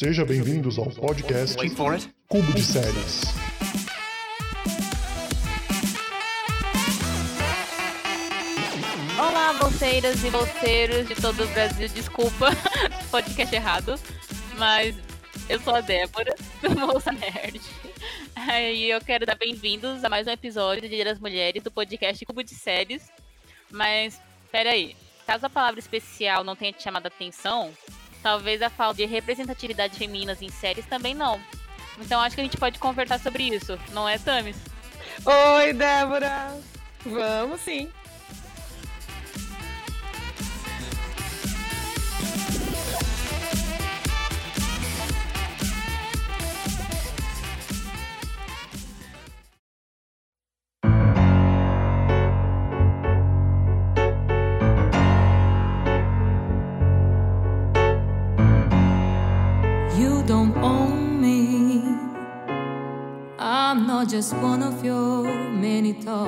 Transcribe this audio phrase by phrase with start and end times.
[0.00, 1.58] Seja bem-vindos ao podcast.
[2.26, 3.20] Cubo de Séries.
[9.18, 11.86] Olá, bolseiras e bolseiros de todo o Brasil.
[11.88, 12.46] Desculpa,
[13.12, 14.00] podcast errado.
[14.56, 14.96] Mas
[15.50, 16.34] eu sou a Débora,
[16.66, 17.60] do Bolsa Nerd.
[18.72, 22.24] E eu quero dar bem-vindos a mais um episódio de Dia das Mulheres do podcast
[22.24, 23.12] Cubo de Séries.
[23.70, 24.18] Mas,
[24.50, 24.96] peraí.
[25.26, 27.70] Caso a palavra especial não tenha te chamado a atenção,
[28.22, 31.40] talvez a falta de representatividade femininas em séries também não.
[31.98, 34.56] Então acho que a gente pode conversar sobre isso, não é, Tamis?
[35.24, 36.58] Oi, Débora!
[37.04, 37.90] Vamos sim.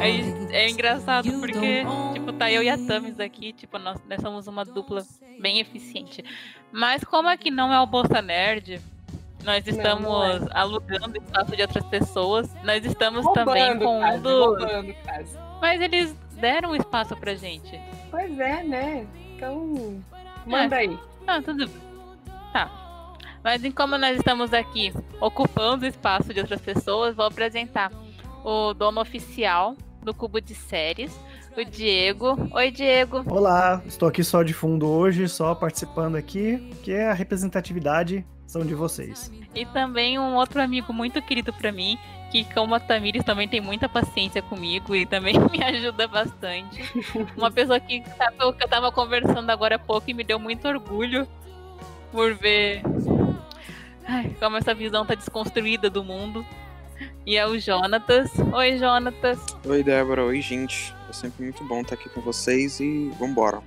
[0.00, 3.78] É, é engraçado You porque, don't own tipo, tá eu e a Tamis aqui, tipo,
[3.78, 5.02] nós, nós somos uma dupla
[5.40, 6.24] bem eficiente.
[6.70, 8.80] Mas como aqui não é o Bolsa Nerd,
[9.42, 10.48] nós estamos não é.
[10.52, 12.54] alugando espaço de outras pessoas.
[12.62, 15.38] Nós estamos Roubando, também com um roubando, quase.
[15.60, 17.80] Mas eles deram espaço pra gente.
[18.10, 19.06] Pois é, né?
[19.34, 20.00] Então,
[20.46, 20.96] manda aí.
[21.26, 21.82] Ah, tudo bem.
[22.52, 22.81] Tá.
[23.42, 27.90] Mas em como nós estamos aqui ocupando o espaço de outras pessoas, vou apresentar
[28.44, 31.12] o dono oficial do Cubo de Séries,
[31.56, 32.48] o Diego.
[32.52, 33.24] Oi, Diego.
[33.26, 38.66] Olá, estou aqui só de fundo hoje, só participando aqui, que é a representatividade são
[38.66, 39.32] de vocês.
[39.54, 41.98] E também um outro amigo muito querido pra mim,
[42.30, 46.82] que como a Tamires também tem muita paciência comigo e também me ajuda bastante.
[47.36, 50.38] Uma pessoa que sabe o que eu tava conversando agora há pouco e me deu
[50.38, 51.26] muito orgulho
[52.12, 52.82] por ver
[54.06, 56.44] ai, como essa visão tá desconstruída do mundo.
[57.26, 58.30] E é o Jonatas.
[58.52, 59.38] Oi, Jonatas.
[59.64, 60.24] Oi, Débora.
[60.24, 60.94] Oi, gente.
[61.08, 63.62] É sempre muito bom estar aqui com vocês e vambora.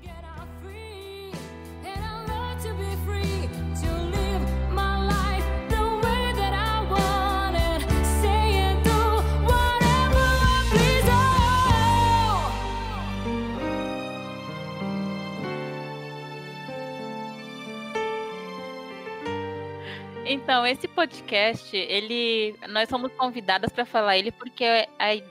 [20.46, 25.24] Então, esse podcast, ele, nós somos convidadas para falar ele porque é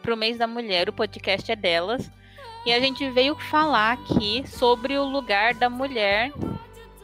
[0.00, 2.08] pro mês da mulher, o podcast é delas.
[2.64, 6.32] E a gente veio falar aqui sobre o lugar da mulher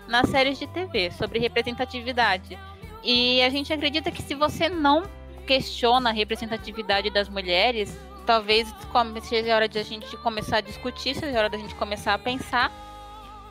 [0.07, 2.57] nas séries de TV, sobre representatividade.
[3.03, 5.03] E a gente acredita que se você não
[5.45, 8.73] questiona a representatividade das mulheres, talvez
[9.21, 12.15] seja a hora de a gente começar a discutir, seja a hora da gente começar
[12.15, 12.71] a pensar.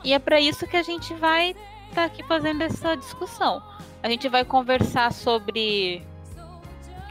[0.02, 1.54] E é para isso que a gente vai
[1.92, 3.62] estar aqui fazendo essa discussão.
[4.02, 6.04] A gente vai conversar sobre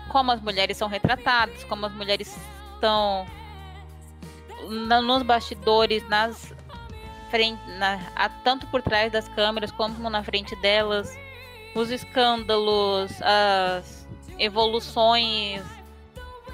[0.09, 2.37] como as mulheres são retratadas, como as mulheres
[2.73, 3.25] estão
[4.67, 6.53] nos bastidores, nas
[7.29, 7.97] frente, na,
[8.43, 11.17] tanto por trás das câmeras como na frente delas,
[11.73, 14.05] os escândalos, as
[14.37, 15.63] evoluções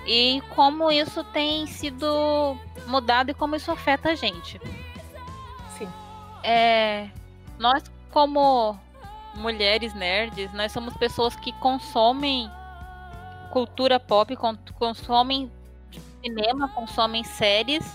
[0.05, 2.55] e como isso tem sido
[2.85, 4.61] mudado e como isso afeta a gente.
[5.77, 5.89] Sim.
[6.43, 7.09] É,
[7.57, 7.83] nós
[8.17, 8.75] como
[9.35, 12.49] mulheres nerds, nós somos pessoas que consomem
[13.51, 15.51] cultura pop, con- consomem
[16.23, 17.85] cinema, consomem séries,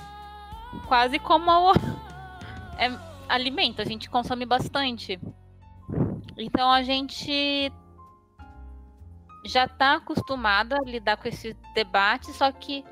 [0.87, 1.73] quase como
[2.79, 2.97] é,
[3.29, 5.19] alimento, a gente consome bastante.
[6.39, 7.73] Então a gente
[9.45, 12.85] já tá acostumada a lidar com esse debate, só que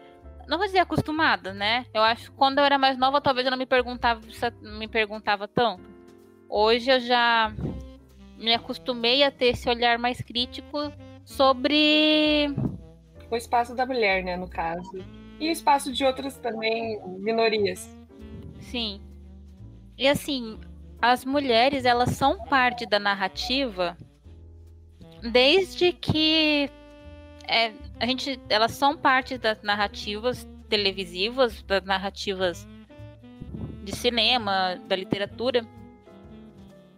[0.48, 1.86] não vou dizer acostumada, né?
[1.94, 4.20] Eu acho que quando eu era mais nova, talvez eu não me perguntava,
[4.62, 5.89] me perguntava tanto.
[6.50, 7.54] Hoje eu já
[8.36, 10.92] me acostumei a ter esse olhar mais crítico
[11.24, 12.52] sobre
[13.30, 15.04] O espaço da mulher, né, no caso.
[15.38, 17.96] E o espaço de outras também minorias.
[18.58, 19.00] Sim.
[19.96, 20.58] E assim,
[21.00, 23.96] as mulheres, elas são parte da narrativa
[25.22, 26.68] desde que
[27.46, 32.66] é, a gente, elas são parte das narrativas televisivas, das narrativas
[33.84, 35.64] de cinema, da literatura.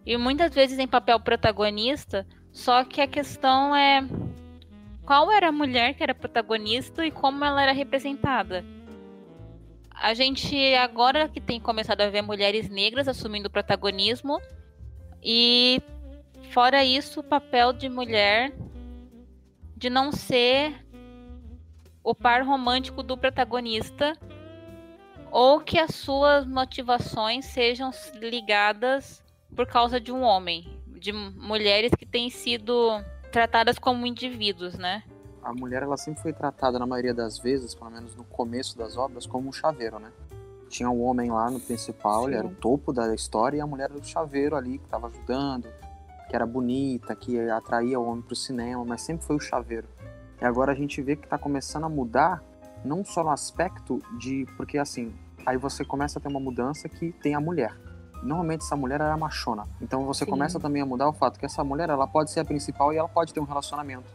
[0.05, 4.01] E muitas vezes em papel protagonista, só que a questão é
[5.05, 8.65] qual era a mulher que era protagonista e como ela era representada.
[9.93, 14.41] A gente agora que tem começado a ver mulheres negras assumindo protagonismo
[15.23, 15.81] e
[16.51, 18.53] fora isso o papel de mulher
[19.77, 20.85] de não ser
[22.03, 24.17] o par romântico do protagonista
[25.31, 29.22] ou que as suas motivações sejam ligadas
[29.55, 35.03] por causa de um homem, de mulheres que têm sido tratadas como indivíduos, né?
[35.41, 38.95] A mulher ela sempre foi tratada, na maioria das vezes, pelo menos no começo das
[38.95, 40.11] obras, como um chaveiro, né?
[40.69, 42.55] Tinha um homem lá no principal, ele era o Sim.
[42.55, 45.67] topo da história, e a mulher era o chaveiro ali, que estava ajudando,
[46.29, 49.87] que era bonita, que atraía o homem para o cinema, mas sempre foi o chaveiro.
[50.41, 52.43] E agora a gente vê que está começando a mudar,
[52.83, 54.45] não só no aspecto de.
[54.57, 55.13] Porque assim,
[55.45, 57.73] aí você começa a ter uma mudança que tem a mulher.
[58.23, 59.65] Normalmente essa mulher era machona.
[59.81, 60.31] Então você Sim.
[60.31, 62.97] começa também a mudar o fato que essa mulher ela pode ser a principal e
[62.97, 64.05] ela pode ter um relacionamento.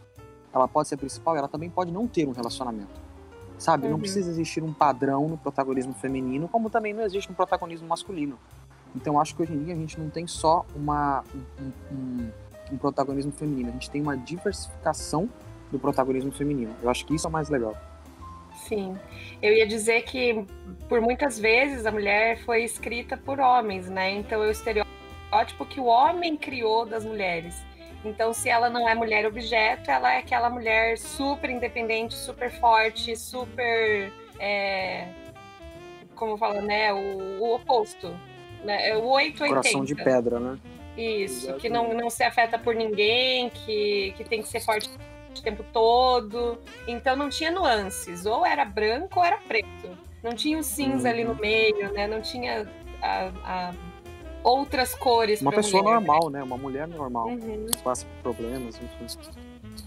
[0.53, 2.89] Ela pode ser a principal e ela também pode não ter um relacionamento.
[3.57, 3.87] Sabe?
[3.87, 3.99] Não Uhum.
[3.99, 8.37] precisa existir um padrão no protagonismo feminino, como também não existe no protagonismo masculino.
[8.95, 11.23] Então acho que hoje em dia a gente não tem só uma,
[11.61, 12.29] um, um-
[12.71, 15.29] um protagonismo feminino, a gente tem uma diversificação
[15.71, 16.73] do protagonismo feminino.
[16.81, 17.75] Eu acho que isso é o mais legal.
[18.69, 18.95] Sim.
[19.41, 20.45] Eu ia dizer que
[20.87, 24.11] por muitas vezes a mulher foi escrita por homens, né?
[24.11, 27.55] Então é o estereótipo que o homem criou das mulheres.
[28.05, 33.15] Então, se ela não é mulher objeto, ela é aquela mulher super independente, super forte,
[33.17, 34.13] super.
[34.39, 35.07] é,
[36.15, 36.93] como fala, né?
[36.93, 38.15] O, o oposto.
[38.63, 38.89] Né?
[38.89, 39.47] É o 880.
[39.47, 40.59] Coração de pedra, né?
[40.95, 44.89] Isso, que não, não se afeta por ninguém, que, que tem que ser forte
[45.37, 46.57] o tempo todo.
[46.87, 49.89] Então não tinha nuances, ou era branco ou era preto.
[50.23, 51.13] Não tinha o cinza Uhum.
[51.13, 52.07] ali no meio, né?
[52.07, 52.67] Não tinha
[53.01, 53.73] a- a-
[54.43, 55.41] outras cores.
[55.41, 55.95] Uma pessoa mulher.
[55.95, 56.43] normal, né?
[56.43, 57.27] Uma mulher normal.
[57.27, 57.67] Uhum.
[57.67, 59.19] que Passa por problemas, enfim.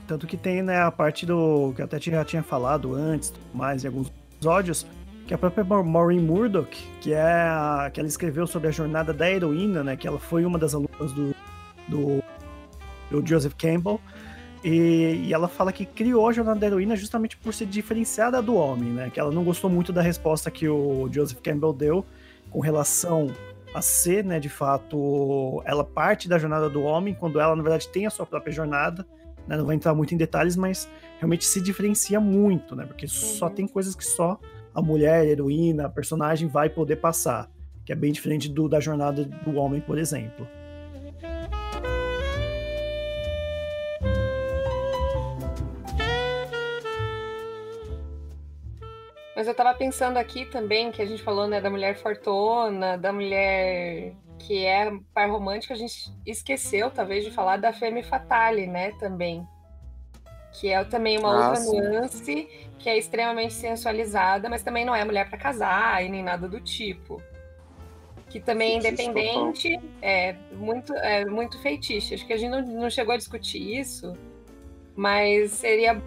[0.07, 1.73] Tanto que tem, né, a parte do.
[1.75, 4.87] que eu até tinha- já tinha falado antes, mais em alguns episódios,
[5.27, 9.13] que a própria Ma- Maureen Murdoch, que é a, que ela escreveu sobre a jornada
[9.13, 9.97] da heroína, né?
[9.97, 11.35] Que ela foi uma das alunas do,
[11.89, 12.23] do,
[13.11, 14.01] do Joseph Campbell.
[14.65, 18.55] E, e ela fala que criou a jornada da heroína justamente por ser diferenciada do
[18.55, 19.11] homem, né?
[19.11, 22.05] Que ela não gostou muito da resposta que o Joseph Campbell deu
[22.51, 23.29] com relação
[23.75, 27.89] a ser, né, de fato, ela parte da jornada do homem, quando ela, na verdade,
[27.89, 29.07] tem a sua própria jornada
[29.49, 30.89] né, Não vou entrar muito em detalhes, mas
[31.19, 32.85] realmente se diferencia muito, né?
[32.87, 33.53] Porque só Uhum.
[33.55, 34.39] tem coisas que só
[34.75, 37.51] a mulher, a heroína, a personagem vai poder passar.
[37.85, 40.47] Que é bem diferente do, da jornada do homem, por exemplo.
[49.43, 53.13] Mas eu tava pensando aqui também, que a gente falou, né, da mulher fortuna, da
[53.13, 58.93] mulher que é par romântica, a gente esqueceu, talvez, de falar da femme fatale, né,
[59.01, 59.45] também.
[60.53, 61.81] Que é também uma Ah, outra sim.
[61.81, 66.47] nuance, que é extremamente sensualizada, mas também não é mulher para casar e nem nada
[66.47, 67.21] do tipo.
[68.31, 72.15] Que também é independente, é muito, é muito feitiço.
[72.15, 74.17] Acho que a gente não, não chegou a discutir isso,
[74.95, 76.01] mas seria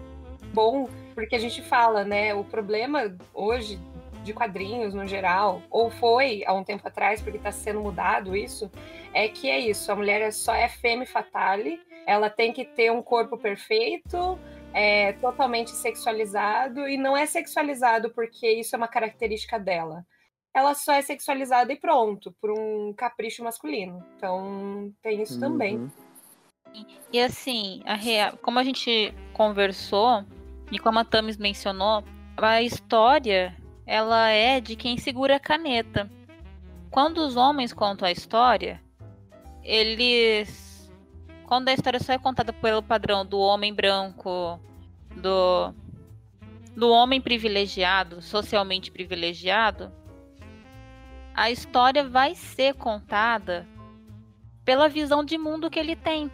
[0.54, 2.34] bom porque a gente fala, né?
[2.34, 3.80] O problema hoje
[4.22, 8.70] de quadrinhos no geral, ou foi há um tempo atrás, porque está sendo mudado isso,
[9.14, 13.00] é que é isso, a mulher só é femme fatale, ela tem que ter um
[13.00, 14.38] corpo perfeito,
[14.74, 20.04] é totalmente sexualizado, e não é sexualizado porque isso é uma característica dela.
[20.52, 24.04] Ela só é sexualizada e pronto, por um capricho masculino.
[24.16, 25.76] Então tem isso também.
[25.76, 25.90] Uhum.
[27.12, 30.24] E assim, a rea- como a gente conversou,
[30.70, 32.04] e como a Tamis mencionou,
[32.36, 36.10] a história ela é de quem segura a caneta.
[36.90, 38.82] Quando os homens contam a história,
[39.62, 40.90] eles.
[41.46, 44.58] Quando a história só é contada pelo padrão do homem branco,
[45.14, 45.72] do,
[46.76, 49.92] do homem privilegiado, socialmente privilegiado,
[51.32, 53.66] a história vai ser contada
[54.64, 56.28] pela visão de mundo que ele tem.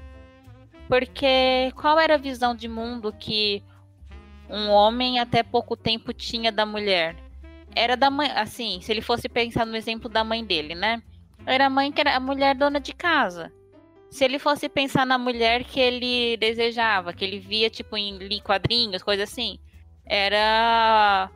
[0.88, 3.62] Porque qual era a visão de mundo que
[4.52, 7.16] um homem até pouco tempo tinha da mulher?
[7.75, 11.02] Era da mãe, assim, se ele fosse pensar no exemplo da mãe dele, né?
[11.47, 13.50] Era a mãe que era a mulher dona de casa.
[14.11, 19.02] Se ele fosse pensar na mulher que ele desejava, que ele via tipo em quadrinhos,
[19.02, 19.59] coisa assim,
[20.04, 21.30] era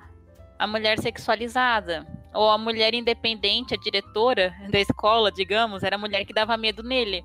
[0.58, 6.26] a mulher sexualizada ou a mulher independente, a diretora da escola, digamos, era a mulher
[6.26, 7.24] que dava medo nele.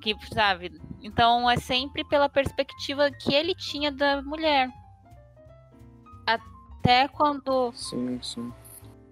[0.00, 0.70] Que, sabe?
[1.04, 4.70] Então é sempre pela perspectiva que ele tinha da mulher.
[6.26, 7.70] Até quando.
[7.74, 8.50] Sim, sim.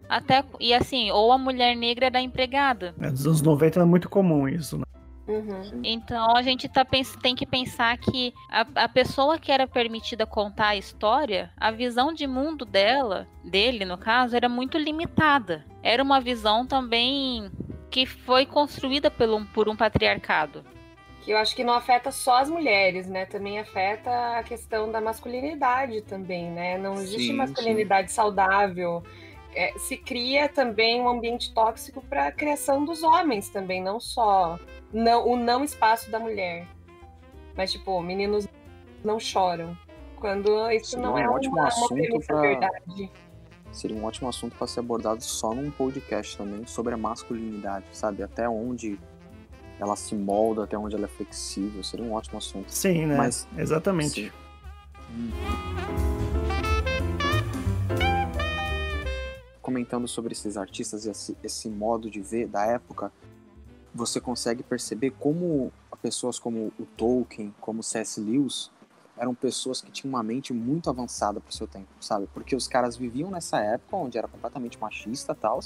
[0.09, 2.95] Até, e assim, ou a mulher negra era empregada.
[2.99, 4.85] É, Nos anos 90 era muito comum isso, né?
[5.29, 5.81] Uhum.
[5.85, 10.69] Então a gente tá, tem que pensar que a, a pessoa que era permitida contar
[10.69, 15.65] a história, a visão de mundo dela, dele no caso, era muito limitada.
[15.83, 17.51] Era uma visão também
[17.91, 20.65] que foi construída pelo, por um patriarcado.
[21.23, 23.25] Que eu acho que não afeta só as mulheres, né?
[23.27, 26.77] Também afeta a questão da masculinidade também, né?
[26.77, 29.03] Não existe Sim, masculinidade saudável.
[29.55, 34.59] é, se cria também um ambiente tóxico para a criação dos homens também, não só
[34.93, 36.67] não, o não espaço da mulher.
[37.55, 38.49] Mas, tipo, meninos
[39.05, 39.77] não choram.
[40.17, 43.11] Quando isso Seria não um é uma, ótimo uma assunto premissa pra- verdade.
[43.71, 48.23] Seria um ótimo assunto para ser abordado só num podcast também sobre a masculinidade, sabe?
[48.23, 48.99] Até onde
[49.79, 51.83] ela se molda, até onde ela é flexível.
[51.83, 52.71] Seria um ótimo assunto.
[52.71, 53.17] Sim, né?
[53.17, 54.25] Mas- Exatamente.
[54.27, 54.31] Sim.
[55.11, 55.31] Hum.
[59.61, 63.13] Comentando sobre esses artistas e esse, esse modo de ver da época,
[63.95, 68.21] você consegue perceber como pessoas como o Tolkien, como C.S.
[68.21, 68.71] Lewis,
[69.17, 72.27] eram pessoas que tinham uma mente muito avançada para o seu tempo, sabe?
[72.35, 75.61] Porque os caras viviam nessa época onde era completamente machista e tal,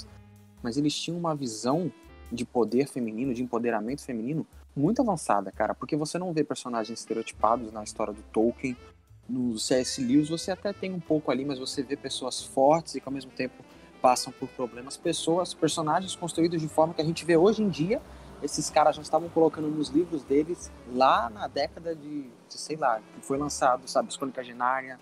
[0.61, 1.91] mas eles tinham uma visão
[2.31, 5.73] de poder feminino, de empoderamento feminino muito avançada, cara.
[5.73, 8.77] Porque você não vê personagens estereotipados na história do Tolkien,
[9.27, 10.01] no C.S.
[10.01, 13.13] Lewis você até tem um pouco ali, mas você vê pessoas fortes e que ao
[13.13, 13.63] mesmo tempo
[14.01, 18.01] passam por problemas, pessoas, personagens construídos de forma que a gente vê hoje em dia.
[18.41, 23.01] Esses caras já estavam colocando nos livros deles lá na década de, de sei lá,
[23.15, 24.99] que foi lançado, sabe, as Crônicas de Nárnia,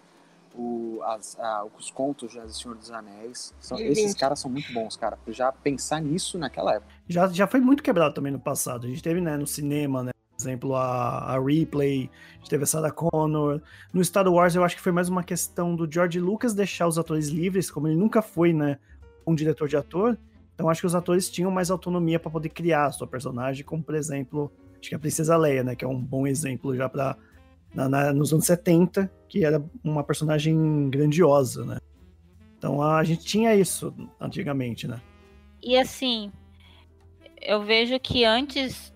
[0.57, 3.53] o, as, a- os contos já do Senhor dos Anéis.
[3.59, 5.17] São- esses caras são muito bons, cara.
[5.27, 6.91] Já pensar nisso naquela época.
[7.07, 8.85] Já, já foi muito quebrado também no passado.
[8.85, 10.11] A gente teve, né, no cinema, né?
[10.37, 13.61] Por exemplo, a, a Ripley, a gente teve a Sarah Connor.
[13.93, 16.97] No Star Wars, eu acho que foi mais uma questão do George Lucas deixar os
[16.97, 18.77] atores livres, como ele nunca foi, né,
[19.25, 20.17] um diretor de ator.
[20.53, 23.81] Então acho que os atores tinham mais autonomia para poder criar a sua personagem, como
[23.83, 27.15] por exemplo, acho que a Princesa Leia, né, que é um bom exemplo já para
[28.13, 31.77] nos anos 70, que era uma personagem grandiosa, né?
[32.57, 35.01] Então a gente tinha isso antigamente, né?
[35.61, 36.31] E assim,
[37.41, 38.93] eu vejo que antes,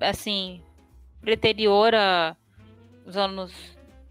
[0.00, 0.62] assim,
[1.26, 2.36] anterior a
[3.06, 3.52] os anos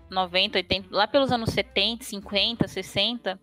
[0.10, 3.40] 90, 80, lá pelos anos 70, 50, 60,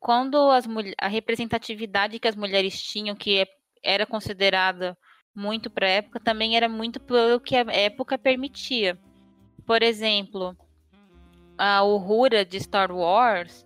[0.00, 0.66] quando as
[0.98, 3.48] a representatividade que as mulheres tinham, que é-
[3.82, 4.96] era considerada
[5.38, 8.98] muito para a época, também era muito pelo que a época permitia.
[9.64, 10.56] Por exemplo,
[11.56, 13.64] a Uhura de Star Wars,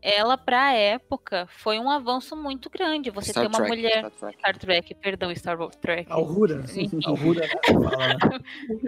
[0.00, 3.10] ela para a época foi um avanço muito grande.
[3.10, 4.38] Você Star ter uma Trek, mulher Star Trek.
[4.38, 6.06] Star Trek, perdão, Star Wars Trek.
[6.12, 6.62] A Uhura.
[7.04, 7.54] A Uhura, né?
[8.06, 8.18] Né?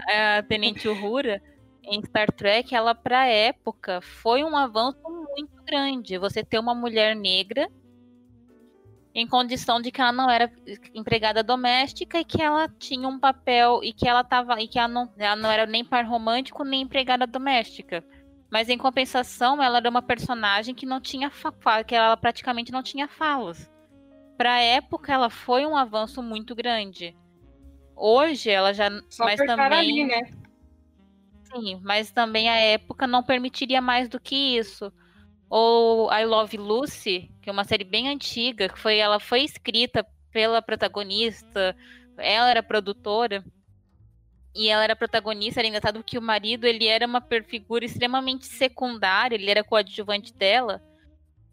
[0.38, 1.42] a Tenente Uhura
[1.82, 6.18] em Star Trek, ela pra época foi um avanço muito grande.
[6.18, 7.68] Você ter uma mulher negra
[9.16, 10.52] em condição de que ela não era
[10.92, 14.88] empregada doméstica e que ela tinha um papel e que ela tava e que ela
[14.88, 18.04] não, ela não era nem par romântico nem empregada doméstica.
[18.50, 21.32] Mas em compensação, ela era uma personagem que não tinha
[21.86, 23.70] que ela praticamente não tinha falas.
[24.36, 27.16] Pra época, ela foi um avanço muito grande.
[27.96, 30.30] Hoje ela já Só mas também ali, né?
[31.50, 34.92] Sim, mas também a época não permitiria mais do que isso.
[35.48, 40.06] Ou I Love Lucy, que é uma série bem antiga, que foi ela foi escrita
[40.32, 41.76] pela protagonista,
[42.18, 43.44] ela era produtora
[44.54, 49.36] e ela era protagonista, era engraçado que o marido, ele era uma figura extremamente secundária,
[49.36, 50.82] ele era coadjuvante dela,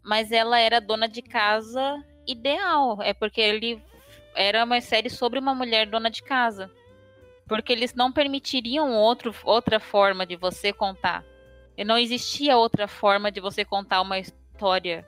[0.02, 3.82] mas ela era dona de casa ideal, é porque ele
[4.34, 6.70] era uma série sobre uma mulher dona de casa.
[7.46, 11.24] Porque eles não permitiriam outro, outra forma de você contar.
[11.76, 15.06] E não existia outra forma de você contar uma história.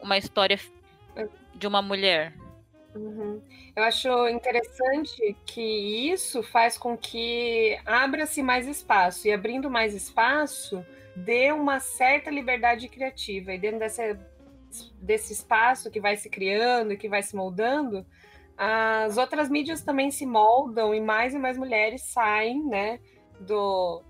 [0.00, 0.58] Uma história
[1.54, 2.34] de uma mulher.
[2.94, 3.40] Uhum.
[3.76, 10.84] Eu acho interessante que isso faz com que abra-se mais espaço e abrindo mais espaço
[11.14, 14.18] dê uma certa liberdade criativa e dentro dessa,
[15.00, 18.04] desse espaço que vai se criando e que vai se moldando,
[18.56, 23.00] as outras mídias também se moldam e mais e mais mulheres saem, né,
[23.40, 24.02] do,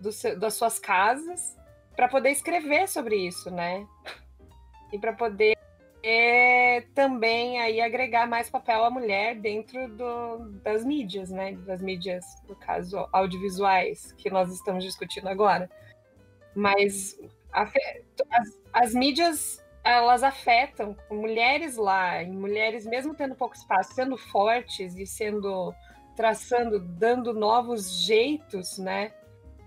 [0.00, 1.56] do seu- das suas casas
[1.94, 3.86] para poder escrever sobre isso, né,
[4.92, 5.56] e para poder
[6.02, 11.52] é, também aí agregar mais papel à mulher dentro do- das mídias, né?
[11.66, 15.68] Das mídias, no caso, audiovisuais, que nós estamos discutindo agora.
[16.54, 17.20] Mas
[17.52, 24.16] afe- as, as mídias, elas afetam mulheres lá, e mulheres, mesmo tendo pouco espaço, sendo
[24.16, 25.74] fortes e sendo,
[26.16, 29.12] traçando, dando novos jeitos, né?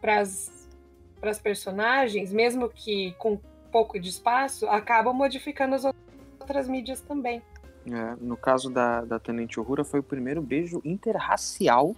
[0.03, 3.39] Para as personagens, mesmo que com
[3.71, 7.41] pouco de espaço, acabam modificando as outras mídias também.
[7.85, 11.95] É, no caso da, da Tenente Uhura, foi o primeiro beijo interracial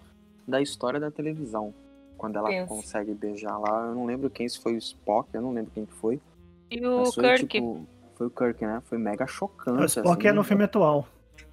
[0.47, 1.73] da história da televisão.
[2.15, 2.67] Quando ela Pensa.
[2.67, 5.85] consegue beijar lá, eu não lembro quem, se foi o Spock, eu não lembro quem
[5.87, 6.21] que foi.
[6.69, 8.83] E o foi, Kirk, tipo, foi o Kirk, né?
[8.85, 9.81] Foi mega chocante.
[9.81, 11.07] O Spock assim, é no filme atual.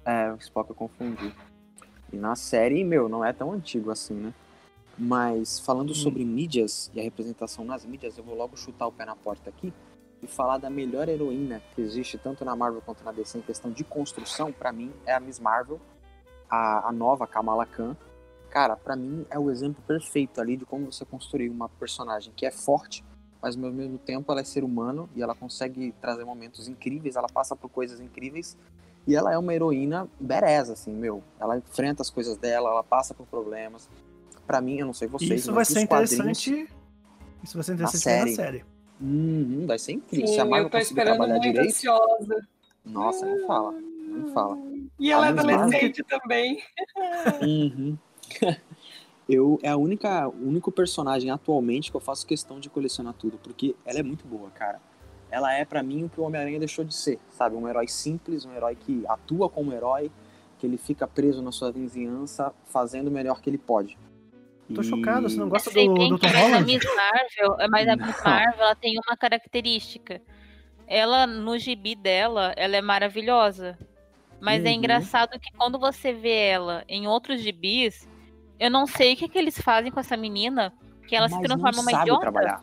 [0.05, 1.33] É, o Spock eu confundi.
[2.11, 4.33] E na série, meu, não é tão antigo assim, né?
[4.97, 9.05] Mas falando sobre mídias e a representação nas mídias, eu vou logo chutar o pé
[9.05, 9.73] na porta aqui.
[10.21, 13.69] e falar da melhor heroína que existe tanto na Marvel quanto na DC em questão
[13.69, 15.81] de construção, pra mim é a Miss Marvel,
[16.49, 17.97] a, a nova Kamala Khan.
[18.49, 22.45] Cara, pra mim é o exemplo perfeito ali de como você construir uma personagem que
[22.45, 23.03] é forte,
[23.41, 27.27] mas ao mesmo tempo ela é ser humano e ela consegue trazer momentos incríveis, ela
[27.27, 28.55] passa por coisas incríveis
[29.05, 31.21] e ela é uma heroína bereza, assim, meu.
[31.39, 33.89] Ela enfrenta as coisas dela, ela passa por problemas.
[34.45, 36.67] Pra mim, eu não sei vocês, Isso vai ser interessante.
[37.43, 38.29] Isso vai ser interessante série.
[38.31, 38.65] na série.
[39.01, 40.27] Uhum, vai ser incrível.
[40.27, 42.47] Sim, Se a Marvel eu tô conseguir esperando trabalhar muito direito, ansiosa.
[42.85, 43.71] nossa, nem fala.
[43.73, 44.57] Nem fala.
[44.99, 46.61] E ela é A Miss Marvel- adolescente também.
[47.41, 47.97] Uhum.
[49.27, 53.37] Eu é a única, o único personagem atualmente que eu faço questão de colecionar tudo,
[53.41, 54.81] porque ela é muito boa, cara.
[55.31, 57.55] Ela é pra mim o que o Homem-Aranha deixou de ser, sabe?
[57.55, 60.11] Um herói simples, um herói que atua como herói,
[60.59, 63.97] que ele fica preso na sua vizinhança, fazendo o melhor que ele pode.
[64.73, 66.65] Tô E- chocado, você não gosta Sei do, do Tom mas a Holland?
[66.65, 68.23] Miss Marvel, mas a Miss.
[68.23, 70.21] Marvel ela tem uma característica.
[70.87, 73.77] Ela, no gibi dela, ela é maravilhosa.
[74.41, 74.75] Mas é Uhum.
[74.75, 78.07] engraçado que quando você vê ela em outros gibis,
[78.59, 80.73] eu não sei o que, que eles fazem com essa menina,
[81.07, 82.21] que ela se Mas transforma não numa sabe idiota.
[82.21, 82.61] trabalhar.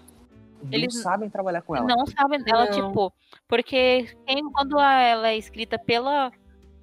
[0.70, 1.86] Eles não sabem trabalhar com ela.
[1.86, 2.70] Não sabem ela, Não.
[2.72, 3.12] tipo,
[3.48, 6.30] porque quem, quando ela é escrita pela.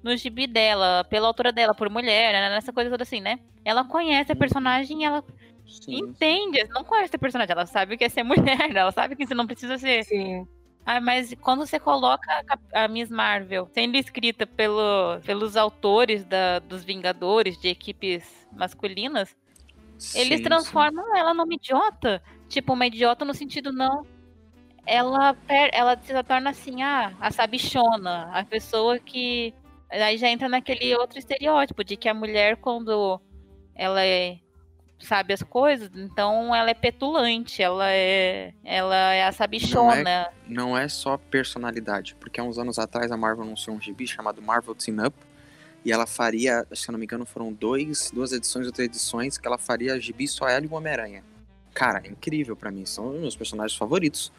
[0.02, 3.38] No gibi dela, pela autora dela, por mulher, né, nessa coisa toda assim, né?
[3.64, 5.24] Ela conhece a personagem e ela
[5.66, 5.96] Sim.
[5.98, 9.34] entende, não conhece a personagem, ela sabe que é ser mulher, ela sabe que você
[9.34, 10.04] não precisa ser.
[10.04, 10.46] Sim.
[10.86, 12.26] Ah, mas quando você coloca
[12.72, 19.36] a a, Miss Marvel sendo escrita pelo, pelos autores da, dos Vingadores, de equipes masculinas,
[20.14, 22.22] eles Sim, transformam ela numa idiota.
[22.48, 24.06] Tipo, uma idiota no sentido não.
[24.86, 29.52] Ela, per- ela se torna assim, ah, a sabichona, a pessoa que.
[29.90, 33.20] Aí já entra naquele outro estereótipo de que a mulher, quando
[33.74, 34.38] ela é,
[35.00, 40.28] sabe as coisas, então ela é petulante, ela é, ela é a sabichona.
[40.46, 44.42] não é só personalidade, porque há uns anos atrás a Marvel anunciou um gibi chamado
[44.42, 45.16] Marvel Team Up,
[45.84, 49.38] e ela faria, se eu não me engano, foram dois, duas edições ou três edições
[49.38, 51.24] que ela faria gibi só ela e o Homem-Aranha.
[51.72, 54.32] Cara, é incrível pra mim, são os meus personagens favoritos.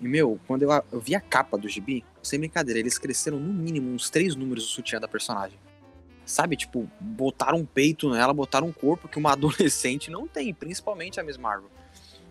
[0.00, 3.52] E, meu, quando eu, eu vi a capa do gibi, sem brincadeira, eles cresceram no
[3.52, 5.58] mínimo uns três números do sutiã da personagem.
[6.24, 11.20] Sabe, tipo, botaram um peito nela, botaram um corpo que uma adolescente não tem, principalmente
[11.20, 11.70] a Miss Marvel.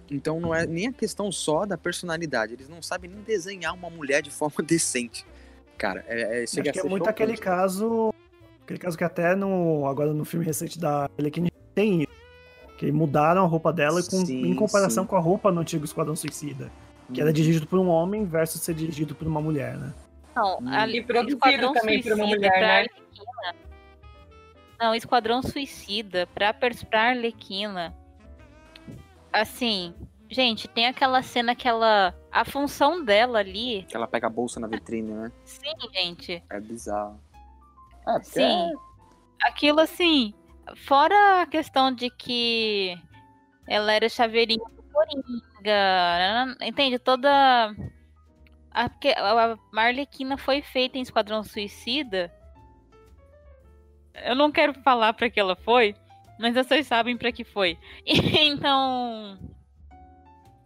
[0.10, 3.90] Então não é nem a questão só da personalidade, eles não sabem nem desenhar uma
[3.92, 5.26] mulher de forma decente.
[5.78, 7.10] Cara, é, é, Acho que é muito chocante.
[7.10, 8.14] aquele caso.
[8.64, 9.86] Aquele caso que até no.
[9.86, 12.20] Agora no filme recente da Arlequina tem isso.
[12.78, 15.10] Que mudaram a roupa dela com, Sim, em comparação sim.
[15.10, 16.72] com a roupa no antigo Esquadrão Suicida.
[17.14, 19.94] Que era dirigido por um homem versus ser dirigido por uma mulher, né?
[20.36, 20.68] Não, Hum.
[20.70, 22.78] a E produzido Esquadrão também por uma Suicida mulher, pra né?
[22.78, 23.56] Arlequina.
[24.80, 27.94] Não, Esquadrão Suicida pra, pra Arlequina.
[29.34, 29.94] Assim,
[30.30, 32.14] gente, tem aquela cena que ela.
[32.32, 33.86] A função dela ali.
[33.90, 35.32] Que ela pega a bolsa na vitrine, né?
[35.44, 36.44] Sim, gente.
[36.50, 37.20] É bizarro.
[38.08, 38.72] É, Sim.
[39.44, 40.34] Aquilo assim.
[40.86, 42.96] Fora a questão de que
[43.68, 45.49] ela era chaveirinho do Coringa.
[46.62, 47.00] Entende?
[47.00, 47.30] Toda.
[48.72, 52.32] A, a Marlequina foi feita em Esquadrão Suicida.
[54.24, 55.96] Eu não quero falar pra que ela foi,
[56.40, 57.78] mas vocês sabem pra que foi.
[58.06, 59.38] Então.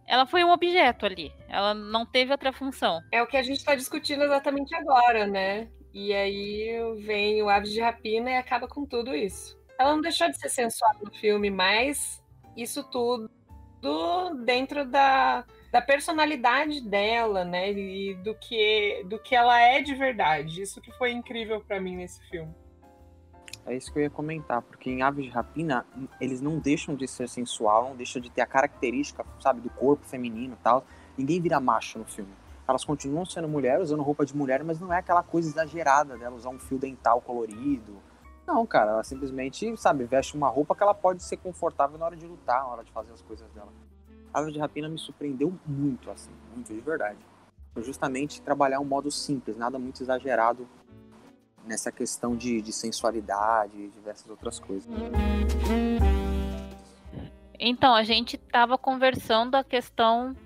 [0.06, 1.32] Ela foi um objeto ali.
[1.48, 3.00] Ela não teve outra função.
[3.10, 5.66] É o que a gente está discutindo exatamente agora, né?
[5.94, 9.56] E aí vem o Aves de Rapina e acaba com tudo isso.
[9.78, 12.22] Ela não deixou de ser sensual no filme, mas
[12.56, 13.30] isso tudo
[14.44, 17.72] dentro da, da personalidade dela, né?
[17.72, 20.62] E do que, do que ela é de verdade.
[20.62, 22.54] Isso que foi incrível para mim nesse filme.
[23.66, 25.86] É isso que eu ia comentar, porque em Aves de Rapina,
[26.20, 30.04] eles não deixam de ser sensual, não deixam de ter a característica, sabe, do corpo
[30.04, 30.84] feminino e tal.
[31.16, 32.30] Ninguém vira macho no filme.
[32.68, 36.36] Elas continuam sendo mulher, usando roupa de mulher, mas não é aquela coisa exagerada dela
[36.36, 38.02] usar um fio dental colorido.
[38.46, 42.16] Não, cara, ela simplesmente, sabe, veste uma roupa que ela pode ser confortável na hora
[42.16, 43.72] de lutar, na hora de fazer as coisas dela.
[44.32, 47.18] Aves de Rapina me surpreendeu muito, assim, muito de verdade.
[47.72, 50.68] Foi justamente trabalhar um modo simples, nada muito exagerado
[51.64, 54.88] nessa questão de, de sensualidade e diversas outras coisas.
[57.58, 60.36] Então, a gente tava conversando a questão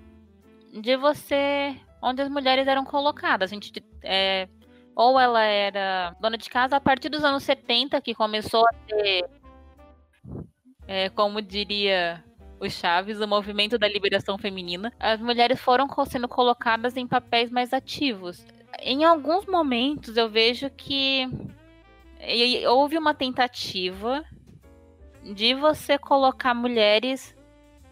[0.71, 1.75] de você.
[2.01, 3.51] onde as mulheres eram colocadas.
[3.51, 3.83] A gente.
[4.03, 4.47] é,
[4.99, 9.29] ou ela era dona de casa a partir dos anos 70, que começou a ter.
[10.85, 12.21] é, como diria
[12.59, 14.91] o Chaves, o movimento da liberação feminina.
[14.99, 18.45] As mulheres foram sendo colocadas em papéis mais ativos.
[18.81, 21.29] Em alguns momentos eu vejo que
[22.67, 24.25] houve uma tentativa
[25.23, 27.33] de você colocar mulheres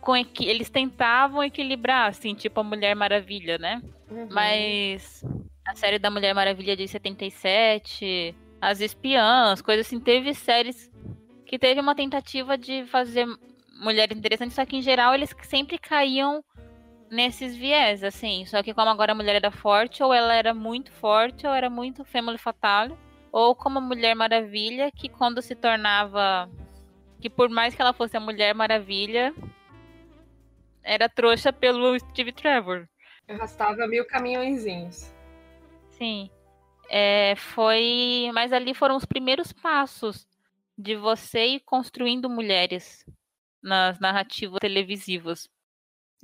[0.02, 3.82] com eles tentavam equilibrar, assim, tipo a Mulher Maravilha, né?
[4.10, 4.28] Uhum.
[4.30, 5.24] Mas
[5.68, 10.90] a série da Mulher Maravilha de 77, As Espiãs, coisas assim, teve séries
[11.46, 13.28] que teve uma tentativa de fazer
[13.82, 16.42] mulheres interessantes, só que em geral eles sempre caíam
[17.12, 18.46] nesses viés, assim.
[18.46, 21.70] Só que como agora a mulher era forte, ou ela era muito forte, ou era
[21.70, 22.96] muito family fatale,
[23.32, 26.50] ou como a Mulher Maravilha, que quando se tornava.
[27.20, 29.34] Que por mais que ela fosse a Mulher Maravilha,
[30.84, 32.88] era trouxa pelo Steve Trevor.
[33.28, 35.17] Arrastava mil caminhõezinhos.
[35.98, 36.30] Sim.
[36.90, 38.30] É, foi.
[38.34, 40.28] Mas ali foram os primeiros passos
[40.78, 43.06] de você ir construindo mulheres
[43.62, 45.50] nas narrativas televisivas.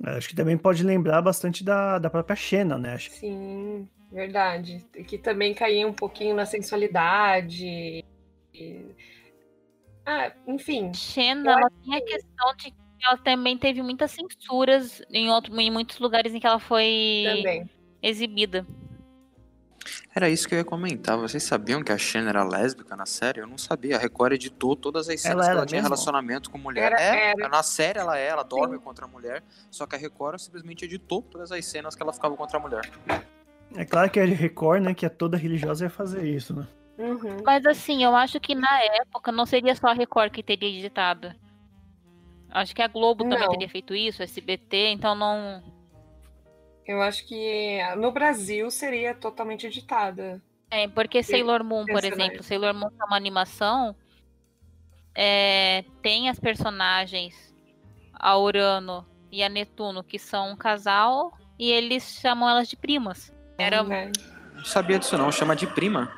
[0.04, 2.94] É, Acho que também pode lembrar bastante da, da própria Xena, né?
[2.94, 4.84] Acho Sim, verdade.
[5.06, 7.66] Que também caía um pouquinho na sensualidade.
[8.54, 8.94] e-
[10.06, 10.92] Ah, enfim.
[10.94, 15.70] Xena, ela tem a questão de que ela também teve muitas censuras em, outro, em
[15.70, 17.70] muitos lugares em que ela foi Também.
[18.02, 18.66] exibida.
[20.14, 21.16] Era isso que eu ia comentar.
[21.18, 23.40] Vocês sabiam que a Shannon era lésbica na série?
[23.40, 23.96] Eu não sabia.
[23.96, 25.88] A Record editou todas as cenas Ela que ela tinha mesmo?
[25.94, 26.92] relacionamento com mulher.
[26.92, 27.48] Era- é, era.
[27.48, 29.42] na série ela é, ela dorme contra a mulher.
[29.70, 32.82] Só que a Record simplesmente editou todas as cenas que ela ficava contra a mulher.
[33.76, 36.66] É claro que a Record, né, que é toda religiosa, ia fazer isso, né?
[36.96, 37.38] Uhum.
[37.44, 41.32] Mas assim, eu acho que na época não seria só a Record que teria editado.
[42.50, 43.48] Acho que a Globo também Não.
[43.50, 45.60] teria feito isso, a SBT, então não.
[46.86, 50.42] Eu acho que no Brasil seria totalmente editada.
[50.70, 53.94] É, porque Sailor Moon, por exemplo, Sailor Moon é uma animação,
[55.14, 57.54] é, tem as personagens,
[58.12, 63.32] a Urano e a Netuno, que são um casal, e eles chamam elas de primas.
[63.56, 64.10] Era, né?
[64.54, 65.30] Não sabia disso não.
[65.30, 66.12] Chama de prima.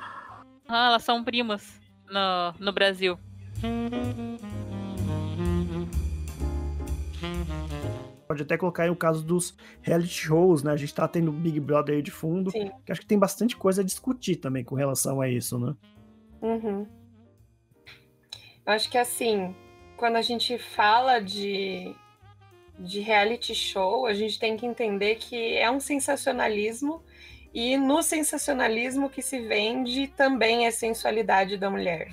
[0.68, 3.18] ah, elas são primas no, no Brasil.
[8.26, 10.72] Pode até colocar aí o caso dos reality shows, né?
[10.72, 12.50] A gente tá tendo Big Brother aí de fundo.
[12.50, 12.70] Sim.
[12.84, 15.74] Que acho que tem bastante coisa a discutir também com relação a isso, né?
[16.42, 16.86] Uhum.
[18.66, 19.54] Eu acho que assim,
[19.96, 21.94] quando a gente fala de,
[22.78, 27.02] de reality show, a gente tem que entender que é um sensacionalismo
[27.54, 32.12] e no sensacionalismo que se vende também é sensualidade da mulher.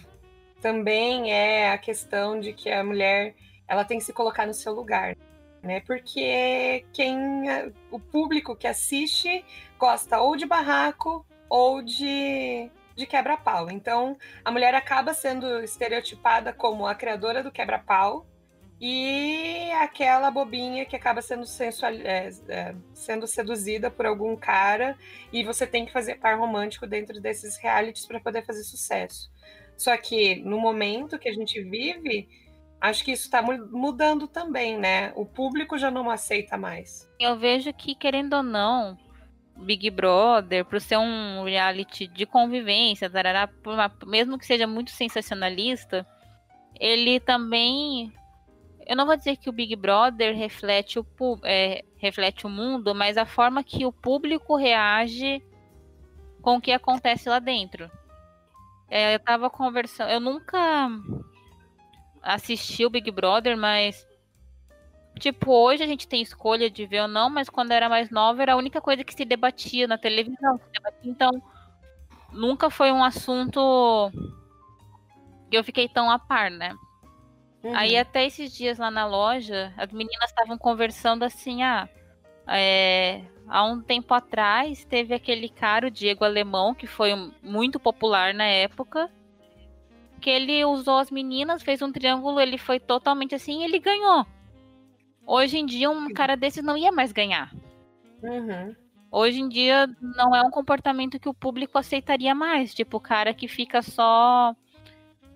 [0.61, 3.35] Também é a questão de que a mulher
[3.67, 5.17] ela tem que se colocar no seu lugar,
[5.63, 5.79] né?
[5.81, 7.45] Porque quem
[7.89, 9.43] o público que assiste
[9.79, 13.71] gosta ou de barraco ou de de quebra-pau.
[13.71, 18.25] Então, a mulher acaba sendo estereotipada como a criadora do quebra-pau
[18.79, 24.97] e aquela bobinha que acaba sendo, sensual, é, é, sendo seduzida por algum cara
[25.31, 29.31] e você tem que fazer par romântico dentro desses realities para poder fazer sucesso.
[29.77, 32.27] Só que no momento que a gente vive,
[32.83, 35.13] acho que isso está mudando também, né?
[35.15, 37.09] O público já não aceita mais.
[37.17, 38.97] Eu vejo que, querendo ou não,
[39.55, 43.49] Big Brother, por ser um reality de convivência, tarará,
[44.05, 46.05] mesmo que seja muito sensacionalista,
[46.77, 48.11] ele também.
[48.85, 51.05] Eu não vou dizer que o Big Brother reflete o,
[51.45, 55.41] é, reflete o mundo, mas a forma que o público reage
[56.41, 57.89] com o que acontece lá dentro.
[58.89, 60.09] É, eu tava conversando.
[60.09, 60.89] Eu nunca
[62.23, 64.07] assisti o Big Brother, mas
[65.19, 68.41] Tipo, hoje a gente tem escolha de ver ou não, mas quando era mais nova
[68.41, 70.59] era a única coisa que se debatia na televisão.
[70.71, 70.99] debatia.
[71.03, 71.31] Então,
[72.31, 74.11] nunca foi um assunto
[75.49, 76.75] que eu fiquei tão a par, né?
[77.63, 77.75] Uhum.
[77.75, 81.87] Aí até esses dias lá na loja, as meninas estavam conversando assim, ah,
[82.47, 88.33] é, há um tempo atrás teve aquele cara, o Diego Alemão, que foi muito popular
[88.33, 89.11] na época,
[90.23, 94.25] que ele usou as meninas, fez um triângulo, ele foi totalmente assim e ele ganhou.
[95.27, 97.53] Hoje em dia, um cara desses não ia mais ganhar.
[98.23, 98.73] Uhum.
[99.11, 102.73] Hoje em dia, não é um comportamento que o público aceitaria mais.
[102.73, 104.55] Tipo, o cara que fica só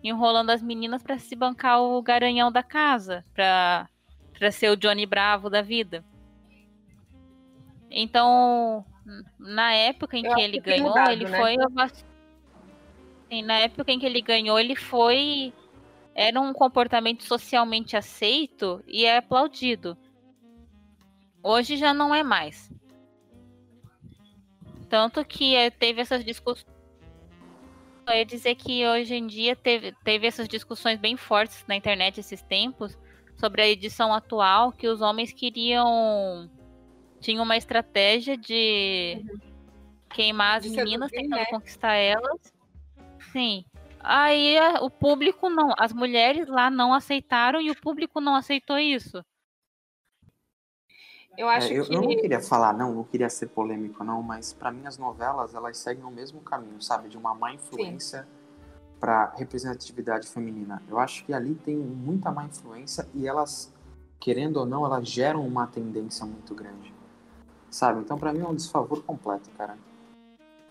[0.01, 3.89] enrolando as meninas pra se bancar o garanhão da casa, pra,
[4.39, 6.01] pra ser o Johnny Bravo da vida.
[7.91, 8.85] Então,
[9.37, 11.37] na época em Eu que ele que ganhou, mudado, ele né?
[11.37, 11.55] foi.
[13.29, 15.53] Sim, na época em que ele ganhou, ele foi.
[16.15, 19.97] Era um comportamento socialmente aceito e é aplaudido.
[21.43, 22.71] Hoje já não é mais.
[24.89, 26.65] Tanto que eh, teve essas discussões.
[28.07, 32.19] Eu ia dizer que hoje em dia teve, teve essas discussões bem fortes na internet
[32.19, 32.97] esses tempos
[33.35, 36.49] sobre a edição atual, que os homens queriam.
[37.19, 39.23] tinham uma estratégia de
[40.09, 41.45] queimar as De meninas, tentando né?
[41.45, 42.56] conquistar elas.
[43.31, 43.65] Sim.
[43.99, 48.77] Aí a- o público não, as mulheres lá não aceitaram e o público não aceitou
[48.77, 49.23] isso.
[51.37, 51.93] Eu acho É, eu, que.
[51.93, 55.53] eu não queria falar, não, não queria ser polêmico, não, mas pra mim as novelas,
[55.53, 57.09] elas seguem o mesmo caminho, sabe?
[57.09, 58.27] De uma má influência
[58.99, 60.81] pra representatividade feminina.
[60.87, 63.71] Eu acho que ali tem muita má influência e elas,
[64.19, 66.91] querendo ou não, elas geram uma tendência muito grande.
[67.69, 67.99] Sabe?
[68.01, 69.77] Então pra mim é um desfavor completo, cara.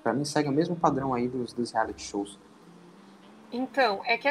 [0.02, 2.40] Pra mim segue o mesmo padrão aí dos, dos reality shows.
[3.52, 4.28] Então, é que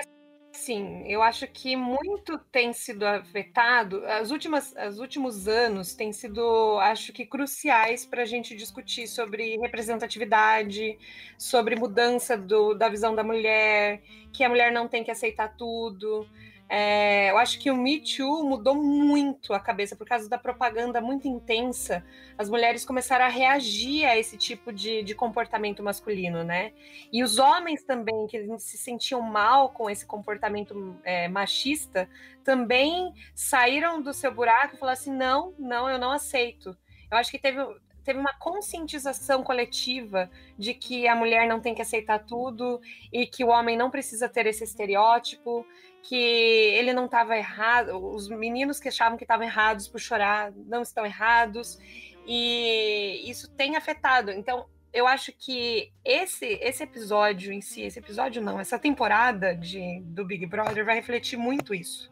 [0.56, 4.06] assim, eu acho que muito tem sido afetado.
[4.06, 9.58] As últimas, os últimos anos têm sido, acho que, cruciais para a gente discutir sobre
[9.58, 10.98] representatividade,
[11.38, 14.02] sobre mudança do, da visão da mulher,
[14.34, 16.28] que a mulher não tem que aceitar tudo.
[16.68, 21.00] É, eu acho que o Me Too mudou muito a cabeça por causa da propaganda
[21.00, 22.04] muito intensa.
[22.38, 26.74] As mulheres começaram a reagir a esse tipo de, de comportamento masculino, né?
[27.14, 32.10] E os homens também, que se sentiam mal com esse comportamento é, machista,
[32.44, 36.76] também saíram do seu buraco e falaram assim: não, não, eu não aceito.
[37.12, 37.60] Eu acho que teve,
[38.04, 42.82] teve uma conscientização coletiva de que a mulher não tem que aceitar tudo
[43.14, 45.66] e que o homem não precisa ter esse estereótipo,
[46.08, 50.82] que ele não estava errado, os meninos que achavam que estavam errados por chorar não
[50.82, 51.80] estão errados,
[52.26, 54.32] e isso tem afetado.
[54.32, 60.02] Então, eu acho que esse, esse episódio em si, esse episódio não, essa temporada de,
[60.06, 62.12] do Big Brother vai refletir muito isso.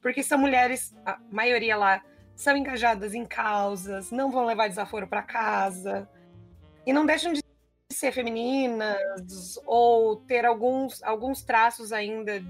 [0.00, 2.02] Porque são mulheres, a maioria lá,
[2.34, 6.08] são engajadas em causas, não vão levar desaforo para casa,
[6.86, 7.42] e não deixam de
[7.90, 12.42] ser femininas ou ter alguns, alguns traços ainda.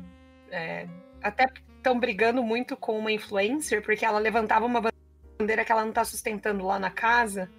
[0.54, 0.88] É,
[1.22, 4.80] até estão brigando muito com uma influencer, porque ela levantava uma
[5.38, 7.50] bandeira que ela não está sustentando lá na casa,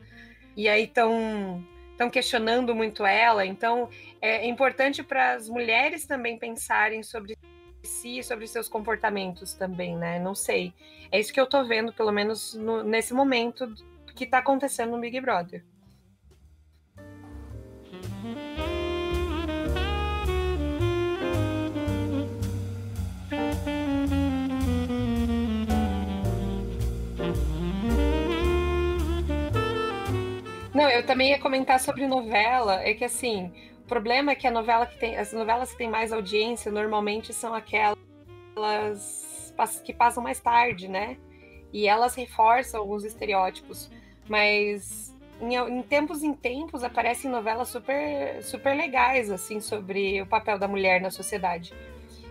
[0.56, 3.46] e aí estão estão questionando muito ela.
[3.46, 3.90] Então,
[4.22, 7.38] é importante para as mulheres também pensarem sobre
[7.84, 10.20] si, sobre seus comportamentos também, né?
[10.20, 10.74] Não sei.
[11.10, 13.74] É isso que eu tô vendo, pelo menos no- nesse momento
[14.14, 15.64] que tá acontecendo no Big Brother.
[30.76, 34.52] Não, eu também ia comentar sobre novela, é que assim, o problema é que a
[34.52, 37.96] novela que tem, as novelas que têm mais audiência normalmente são aquelas
[39.86, 41.16] que passam mais tarde, né?
[41.72, 43.90] E elas reforçam alguns estereótipos,
[44.28, 50.60] mas em, em tempos em tempos aparecem novelas super super legais assim sobre o papel
[50.60, 51.74] da mulher na sociedade.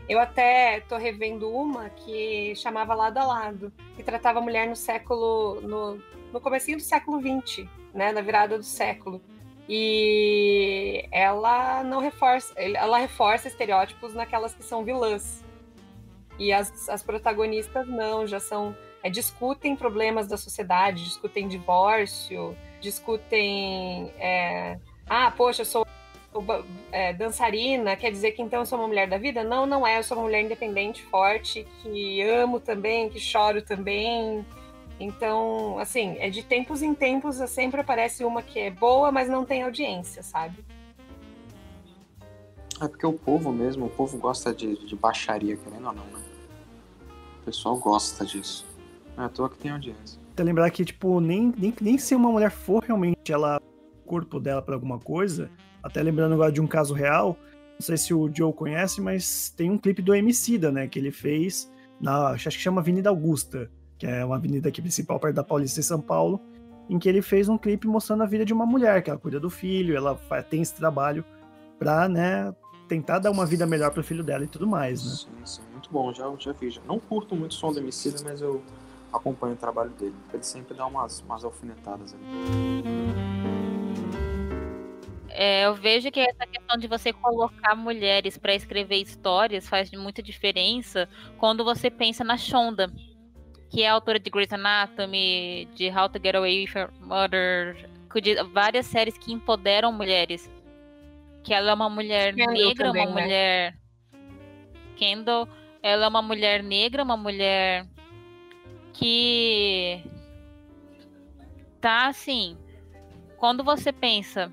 [0.09, 4.77] Eu até tô revendo uma que chamava Lado a Lado, que tratava a mulher no
[4.77, 9.23] século no, no comecinho do século XX, né, na virada do século.
[9.67, 15.43] E ela não reforça, ela reforça estereótipos naquelas que são vilãs.
[16.39, 18.77] E as, as protagonistas não, já são.
[19.03, 24.13] é, discutem problemas da sociedade, discutem divórcio, discutem.
[24.19, 25.84] é, ah, poxa, eu sou
[26.91, 29.45] é, dançarina, quer dizer que então eu sou uma mulher da vida?
[29.45, 34.45] Não, não é, eu sou uma mulher independente, forte, que amo também, que choro também.
[34.99, 39.45] Então, assim, é de tempos em tempos sempre aparece uma que é boa, mas não
[39.45, 40.65] tem audiência, sabe?
[42.81, 46.21] É porque o povo mesmo, o povo gosta de, de baixaria, querendo ou não, né?
[47.41, 48.67] O pessoal gosta disso.
[49.17, 50.21] Não é à toa que tem audiência.
[50.33, 53.61] Até lembrar que, tipo, nem, nem, nem se uma mulher for realmente ela
[54.05, 55.51] o corpo dela pra alguma coisa,
[55.85, 57.37] até lembrando agora de um caso real,
[57.75, 61.11] não sei se o Joe conhece, mas tem um clipe do Emicida, né, que ele
[61.11, 61.71] fez
[62.01, 65.81] na, acho que chama Avenida Augusta, que é uma avenida aqui principal perto da Paulista
[65.81, 66.41] em São Paulo,
[66.89, 69.39] em que ele fez um clipe mostrando a vida de uma mulher, que ela cuida
[69.39, 70.19] do filho, ela
[70.49, 71.25] tem esse trabalho
[71.79, 72.55] pra, né,
[72.89, 75.11] tentar dar uma vida melhor pro filho dela e tudo mais, né.
[75.13, 76.81] Sim, sim, muito bom, já, já fiz.
[76.87, 78.63] Não curto muito o som do Emicida, mas eu
[79.13, 80.15] acompanho o trabalho dele.
[80.33, 83.54] Ele sempre dá umas, umas alfinetadas ali.
[85.37, 90.23] É, eu vejo que essa questão de você colocar mulheres para escrever histórias faz muita
[90.23, 92.89] diferença quando você pensa na Shonda,
[93.69, 97.91] que é autora de Grey's Anatomy, de How to Get Away with Your Mother,
[98.53, 100.49] várias séries que empoderam mulheres.
[101.43, 103.23] Que ela é uma mulher Kendall negra, também, uma né?
[103.23, 103.79] mulher.
[104.95, 105.49] Kendall,
[105.83, 107.89] ela é uma mulher negra, uma mulher
[108.93, 110.01] que
[111.81, 112.57] tá assim.
[113.37, 114.51] Quando você pensa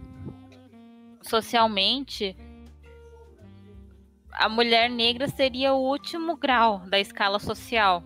[1.21, 2.35] socialmente,
[4.31, 8.03] a mulher negra seria o último grau da escala social.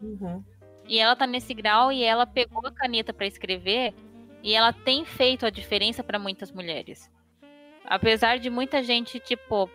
[0.00, 0.44] Uhum.
[0.86, 3.94] E ela tá nesse grau e ela pegou a caneta para escrever
[4.42, 7.10] e ela tem feito a diferença para muitas mulheres.
[7.84, 9.70] Apesar de muita gente, tipo,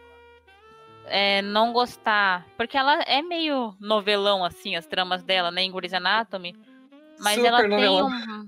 [1.05, 2.45] é, não gostar.
[2.57, 5.63] Porque ela é meio novelão, assim, as tramas dela, né?
[5.63, 6.55] Em Grey's Anatomy.
[7.19, 8.07] Mas Super ela tem novelão.
[8.07, 8.47] um.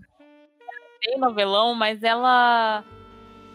[1.02, 2.84] Tem novelão, mas ela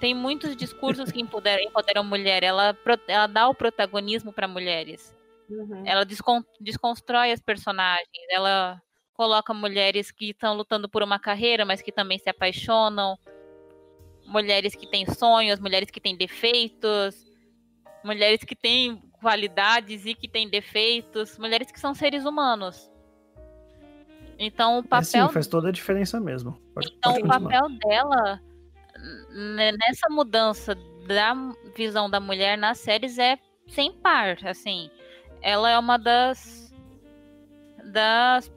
[0.02, 2.42] tem muitos discursos que empoderam, empoderam mulher.
[2.42, 5.16] Ela, ela dá o protagonismo para mulheres.
[5.48, 5.84] Uhum.
[5.86, 8.08] Ela descon- desconstrói as personagens.
[8.28, 8.82] Ela
[9.14, 13.16] coloca mulheres que estão lutando por uma carreira, mas que também se apaixonam.
[14.26, 17.24] Mulheres que têm sonhos, mulheres que têm defeitos.
[18.02, 21.38] Mulheres que têm qualidades e que têm defeitos.
[21.38, 22.90] Mulheres que são seres humanos.
[24.36, 26.60] Então o É, sim, papel faz toda a diferença mesmo.
[26.74, 28.51] Pode, então, pode o papel dela
[29.32, 30.74] nessa mudança
[31.06, 31.34] da
[31.76, 34.90] visão da mulher nas séries é sem par, assim.
[35.40, 36.72] Ela é uma das
[37.84, 38.50] das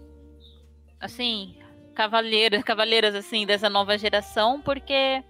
[1.00, 1.58] assim,
[1.94, 5.24] cavaleiras, cavaleiras assim dessa nova geração, porque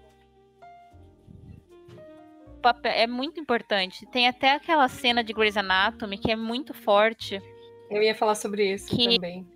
[2.61, 4.05] papel é muito importante.
[4.07, 7.41] Tem até aquela cena de Grey's Anatomy que é muito forte,
[7.89, 9.47] Eu ia falar sobre isso Que- também.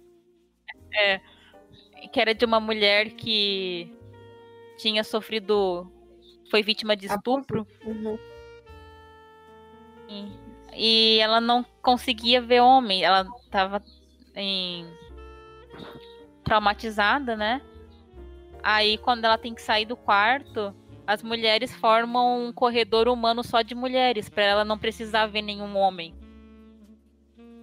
[2.11, 3.91] que era de uma mulher que
[4.79, 5.85] tinha sofrido
[6.49, 8.17] foi vítima de estupro Uhum.
[10.73, 13.81] e ela não conseguia ver homem, ela tava
[14.35, 14.85] em
[16.43, 17.61] traumatizada, né?
[18.63, 20.73] Aí quando ela tem que sair do quarto,
[21.05, 25.75] as mulheres formam um corredor humano só de mulheres, pra ela não precisar ver nenhum
[25.77, 26.15] homem.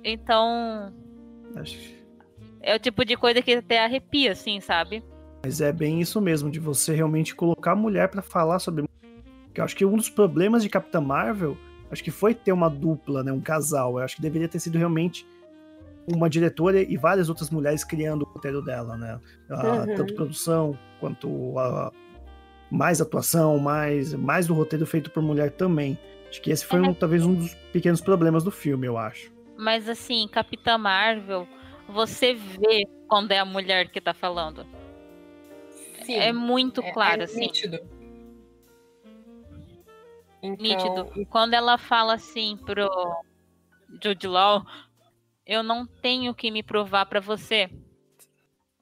[0.05, 0.93] Então,
[1.57, 1.95] Acho-
[2.61, 5.03] é o tipo de coisa que até arrepia, assim, sabe?
[5.47, 8.85] Mas é bem isso mesmo, de você realmente colocar a mulher pra falar sobre.
[9.55, 11.57] Eu acho que um dos problemas de Capitã Marvel,
[11.89, 13.93] acho que foi ter uma dupla, né, um casal.
[13.97, 15.25] Eu acho que deveria ter sido realmente
[16.13, 19.21] uma diretora e várias outras mulheres criando o roteiro dela, né?
[19.49, 19.95] A- Uhum.
[19.95, 21.93] Tanto produção quanto a
[22.69, 25.97] mais atuação, mais mais do roteiro feito por mulher também.
[26.29, 29.31] Acho que esse foi um, talvez um dos pequenos problemas do filme, eu acho.
[29.57, 31.47] Mas assim, Capitã Marvel,
[31.89, 34.67] você vê quando é a mulher que tá falando.
[36.07, 37.41] Sim, É muito é- claro, é assim.
[37.41, 37.81] nítido.
[40.43, 41.27] Então, nítido.
[41.27, 42.89] Quando ela fala assim pro
[44.03, 44.65] Jude Law,
[45.45, 47.69] eu não tenho que me provar pra você.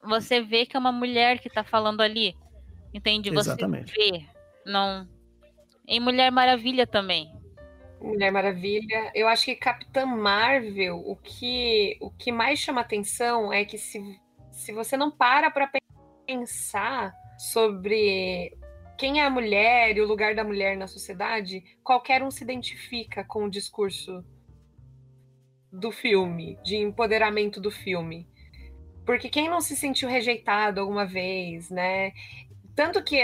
[0.02, 2.37] Você vê que é uma mulher que tá falando ali.
[2.92, 3.30] Entende?
[3.30, 3.92] Você Exatamente.
[3.92, 4.26] vê.
[4.66, 5.08] Não.
[5.88, 7.32] Em Mulher Maravilha também.
[8.00, 9.10] Mulher Maravilha.
[9.14, 14.20] Eu acho que Capitã Marvel, o que, o que mais chama atenção é que se,
[14.50, 15.66] se você não para para
[16.24, 18.56] pensar sobre
[18.96, 23.24] quem é a mulher e o lugar da mulher na sociedade, qualquer um se identifica
[23.24, 24.24] com o discurso
[25.72, 28.28] do filme, de empoderamento do filme.
[29.04, 32.12] Porque quem não se sentiu rejeitado alguma vez, né?
[32.74, 33.16] Tanto que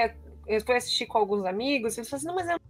[0.46, 2.60] eu fui assistir com alguns amigos, eles falaram assim, não, mas eu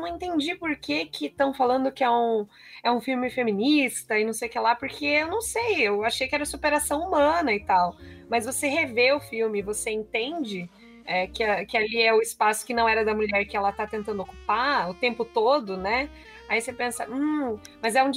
[0.00, 2.46] não entendi por que estão falando que é um,
[2.82, 6.04] é um filme feminista e não sei o que lá, porque eu não sei, eu
[6.04, 7.96] achei que era superação humana e tal.
[8.28, 10.68] Mas você revê o filme, você entende
[11.04, 13.86] é, que, que ali é o espaço que não era da mulher que ela tá
[13.86, 16.08] tentando ocupar o tempo todo, né?
[16.48, 18.10] Aí você pensa, hum, mas é um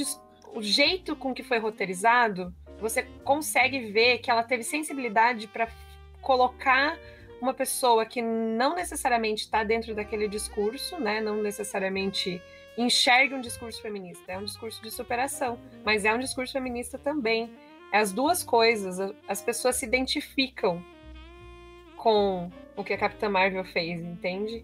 [0.56, 5.68] o jeito com que foi roteirizado, você consegue ver que ela teve sensibilidade para
[6.22, 6.98] colocar
[7.44, 11.20] uma pessoa que não necessariamente está dentro daquele discurso, né?
[11.20, 12.42] Não necessariamente
[12.78, 14.32] enxerga um discurso feminista.
[14.32, 17.52] É um discurso de superação, mas é um discurso feminista também.
[17.92, 18.98] É as duas coisas.
[19.28, 20.82] As pessoas se identificam
[21.98, 24.64] com o que a Capitã Marvel fez, entende?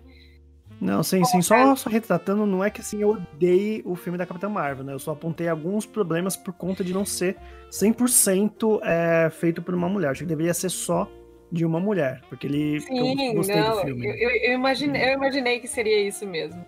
[0.79, 1.41] Não, sim, sim.
[1.41, 4.93] Só, só retratando, não é que assim eu odeie o filme da Capitã Marvel, né?
[4.93, 7.35] Eu só apontei alguns problemas por conta de não ser
[7.69, 10.11] 100% é, feito por uma mulher.
[10.11, 11.11] Acho que deveria ser só
[11.51, 13.75] de uma mulher, porque ele Sim, eu gostei não.
[13.75, 14.07] do filme.
[14.07, 16.63] Eu, eu- eu imaginei, eu imaginei que seria isso mesmo.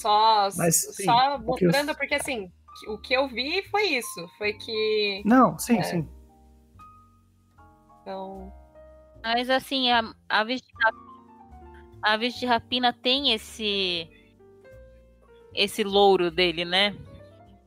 [0.00, 2.50] Só, Mas, sim, só o que eu- mostrando, porque assim,
[2.88, 4.28] o que eu vi foi isso.
[4.36, 5.22] Foi que.
[5.24, 5.82] Não, sim, É.
[5.82, 6.08] sim.
[8.02, 8.52] Então,
[9.22, 11.04] Mas assim, a, a de Rapina,
[12.02, 14.08] a Aves de Rapina tem esse
[15.54, 16.94] esse louro dele, né?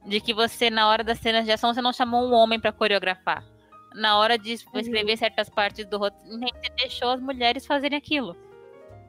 [0.05, 2.71] De que você, na hora das cenas de ação, você não chamou um homem pra
[2.71, 3.43] coreografar.
[3.95, 8.35] Na hora de escrever certas partes do roteiro, você deixou as mulheres fazerem aquilo.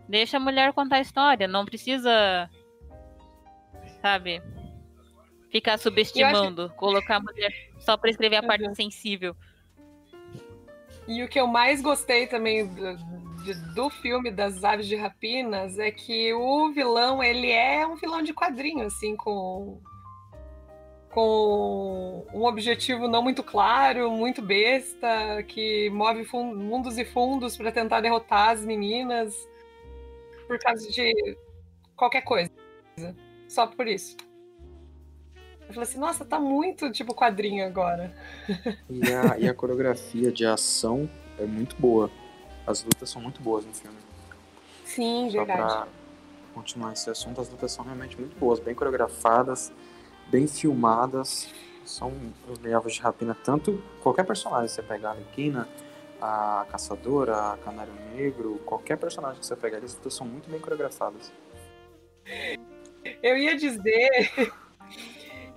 [0.09, 2.49] Deixa a mulher contar a história, não precisa,
[4.01, 4.43] sabe,
[5.51, 8.75] ficar subestimando, colocar a mulher só pra escrever a parte Uhum.
[8.75, 9.37] sensível.
[11.07, 12.97] E o que eu mais gostei também do,
[13.75, 18.33] do filme das Aves de Rapinas é que o vilão, ele é um vilão de
[18.35, 19.81] quadrinho, assim, com,
[21.11, 28.01] com um objetivo não muito claro, muito besta, que move mundos e fundos para tentar
[28.01, 29.49] derrotar as meninas
[30.47, 31.37] por causa de
[31.97, 32.51] qualquer coisa.
[33.49, 34.17] Só por isso.
[35.69, 38.15] Eu falei assim, nossa, tá muito tipo quadrinho agora.
[38.89, 42.11] E a, e a coreografia de ação é muito boa.
[42.67, 43.97] As lutas são muito boas no filme.
[44.85, 45.61] Sim, Só verdade.
[45.61, 45.89] pra
[46.55, 49.71] continuar esse assunto, as lutas são realmente muito boas, bem coreografadas,
[50.31, 51.49] bem filmadas.
[51.85, 52.13] São
[52.49, 55.69] os Aves de Rapina, tanto qualquer personagem, você pegar a Arlequina,
[56.21, 61.33] a Caçadora, a Canário Negro, qualquer personagem que você pegar, eles são muito bem coreografadas.
[63.23, 64.09] Eu ia dizer.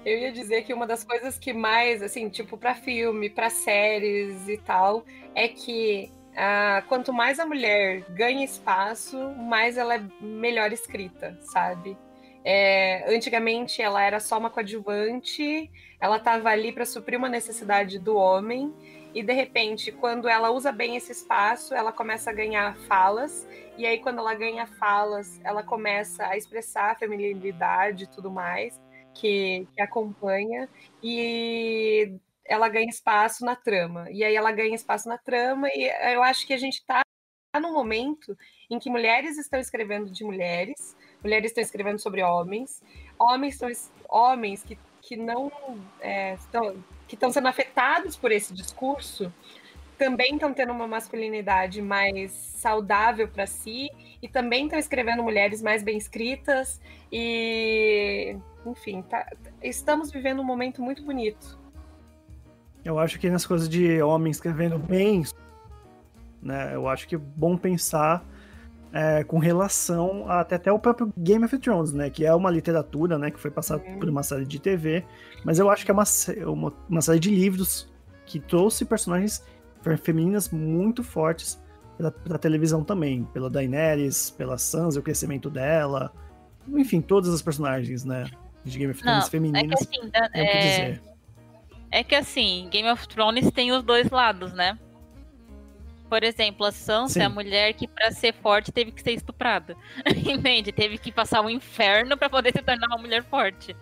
[0.03, 4.49] Eu ia dizer que uma das coisas que mais, assim, tipo, pra filme, pra séries
[4.49, 5.05] e tal,
[5.35, 11.97] é que ah, quanto mais a mulher ganha espaço, mais ela é melhor escrita, sabe?
[12.43, 15.69] É, antigamente ela era só uma coadjuvante,
[15.99, 18.73] ela estava ali para suprir uma necessidade do homem,
[19.13, 23.85] e de repente, quando ela usa bem esse espaço, ela começa a ganhar falas, e
[23.85, 28.79] aí quando ela ganha falas, ela começa a expressar a feminilidade e tudo mais
[29.13, 30.67] que, que acompanha,
[31.03, 34.09] e ela ganha espaço na trama.
[34.09, 37.01] E aí ela ganha espaço na trama, e eu acho que a gente está
[37.61, 38.37] num momento
[38.69, 42.81] em que mulheres estão escrevendo de mulheres, mulheres estão escrevendo sobre homens,
[43.17, 43.69] homens estão
[44.09, 45.51] homens que, que não
[45.99, 46.75] é, estão
[47.07, 49.31] que estão sendo afetados por esse discurso
[49.97, 53.87] também estão tendo uma masculinidade mais saudável para si
[54.19, 60.81] e também estão escrevendo mulheres mais bem escritas e enfim tá, estamos vivendo um momento
[60.81, 61.59] muito bonito
[62.83, 65.23] Eu acho que nas coisas de homem escrevendo bem,
[66.41, 66.73] né?
[66.73, 68.25] Eu acho que é bom pensar
[68.93, 72.09] é, com relação a, até, até o próprio Game of Thrones, né?
[72.09, 73.31] Que é uma literatura, né?
[73.31, 75.05] Que foi passada por uma série de TV,
[75.43, 76.03] mas eu acho que é uma,
[76.47, 77.89] uma, uma série de livros
[78.25, 79.43] que trouxe personagens
[79.81, 81.61] fe- femininas muito fortes
[82.23, 86.11] pra, televisão também, pela Daenerys, pela Sansa, o crescimento dela,
[86.67, 88.25] enfim, todas as personagens, né?
[88.63, 91.01] De Game of Thrones Não, é que femininas, assim, é é, dizer.
[91.91, 94.77] é que assim, Game of Thrones tem os dois lados, né?
[96.11, 97.33] Por exemplo, a Sansa é a Sim.
[97.35, 99.77] mulher que, pra ser forte, teve que ser estuprada.
[100.05, 100.73] Entende?
[100.73, 103.73] Teve que passar o inferno pra poder se tornar uma mulher forte.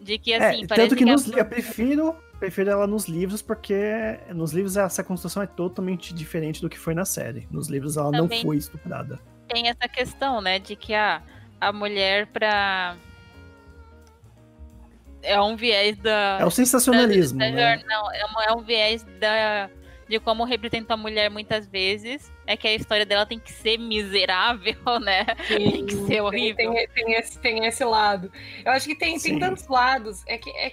[0.00, 2.86] De que, assim, é, parece tanto que, que a- nos, li- eu prefiro, prefiro ela
[2.86, 7.46] nos livros, porque nos livros essa construção é totalmente diferente do que foi na série.
[7.50, 8.38] Nos livros ela Também.
[8.38, 9.20] não foi estuprada.
[9.46, 10.58] tem essa questão, né?
[10.58, 11.20] De que a,
[11.60, 12.96] a mulher pra.
[15.22, 16.38] É um viés da.
[16.40, 17.82] É o sensacionalismo, da- da né?
[17.86, 19.70] Não, é, uma- é um viés da,
[20.08, 22.32] de como representa a mulher muitas vezes.
[22.46, 25.24] É que a história dela tem que ser miserável, né?
[25.48, 26.56] Tem que ser horrível.
[26.56, 28.30] Tem, tem, tem esse, tem esse lado.
[28.64, 29.38] Eu acho que tem, tem Sim.
[29.38, 30.22] tantos lados.
[30.26, 30.72] É que é,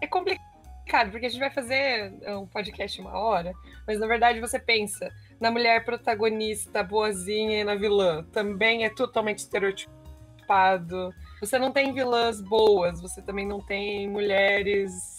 [0.00, 3.52] é complicado, porque a gente vai fazer um podcast uma hora,
[3.86, 8.24] mas na verdade você pensa na mulher protagonista boazinha e na vilã.
[8.32, 11.14] Também é totalmente estereotipado.
[11.40, 15.17] Você não tem vilãs boas, você também não tem mulheres.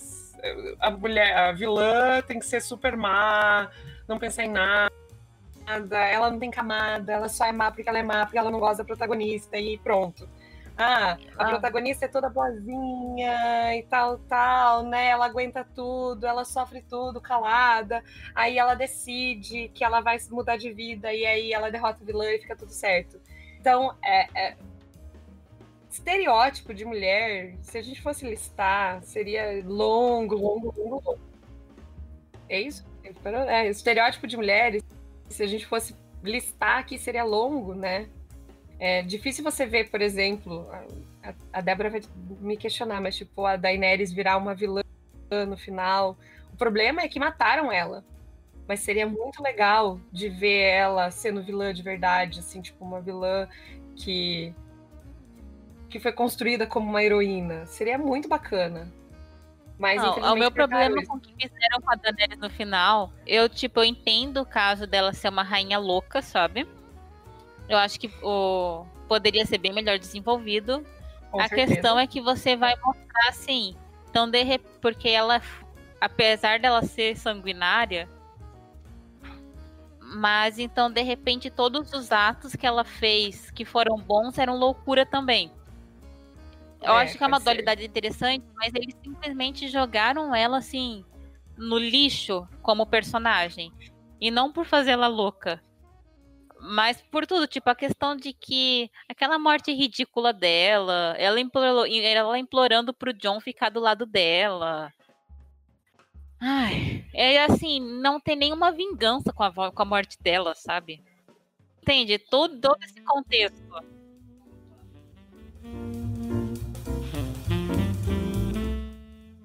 [0.79, 3.69] A mulher, a vilã tem que ser super má,
[4.07, 4.89] não pensar em nada
[6.11, 8.59] ela não tem camada, ela só é má porque ela é má, porque ela não
[8.59, 10.27] gosta da protagonista e pronto.
[10.75, 11.49] Ah, a Ah.
[11.49, 15.09] protagonista é toda boazinha e tal, tal, né?
[15.09, 18.01] Ela aguenta tudo, ela sofre tudo calada.
[18.33, 22.25] Aí ela decide que ela vai mudar de vida e aí ela derrota o vilã
[22.31, 23.19] e fica tudo certo.
[23.59, 24.57] Então, é, é-
[25.89, 31.19] estereótipo de mulher, se a gente fosse listar, seria longo, longo, longo, longo.
[32.47, 32.85] É isso?
[33.47, 34.83] É, estereótipo de mulheres
[35.29, 38.09] se a gente fosse listar aqui, seria longo, né?
[38.79, 40.67] É difícil você ver, por exemplo,
[41.21, 42.01] a, a Débora vai
[42.39, 44.81] me questionar, mas tipo, a Daenerys virar uma vilã
[45.47, 46.17] no final.
[46.53, 48.03] O problema é que mataram ela.
[48.67, 53.47] Mas seria muito legal de ver ela sendo vilã de verdade, assim, tipo, uma vilã
[53.95, 54.53] que
[55.89, 57.65] que foi construída como uma heroína.
[57.65, 58.91] Seria muito bacana.
[59.77, 63.47] Mas Não, o meu problema com o que fizeram com a Daenerys no final, eu,
[63.47, 66.67] tipo, eu entendo o caso dela ser uma rainha louca, sabe?
[67.67, 70.85] Eu acho que o poderia ser bem melhor desenvolvido.
[71.31, 71.73] Com a certeza.
[71.73, 73.75] questão é que você vai mostrar assim.
[74.09, 74.63] Então, de rep...
[74.81, 75.41] porque ela,
[76.01, 78.09] apesar dela ser sanguinária,
[79.99, 85.05] mas então, de repente, todos os atos que ela fez que foram bons eram loucura
[85.05, 85.51] também.
[86.81, 87.43] Eu É, acho que é uma ser.
[87.45, 91.05] dualidade interessante, mas eles simplesmente jogaram ela assim
[91.57, 93.71] no lixo como personagem.
[94.19, 95.61] E não por fazer ela louca.
[96.61, 102.37] Mas por tudo, tipo, a questão de que aquela morte ridícula dela, ela, implorou, ela
[102.37, 104.91] implorando pro John ficar do lado dela.
[106.41, 111.03] Ai, é assim, não tem nenhuma vingança com a, com a morte dela, sabe?
[111.81, 112.17] Entende?
[112.19, 113.59] Todo, todo esse contexto.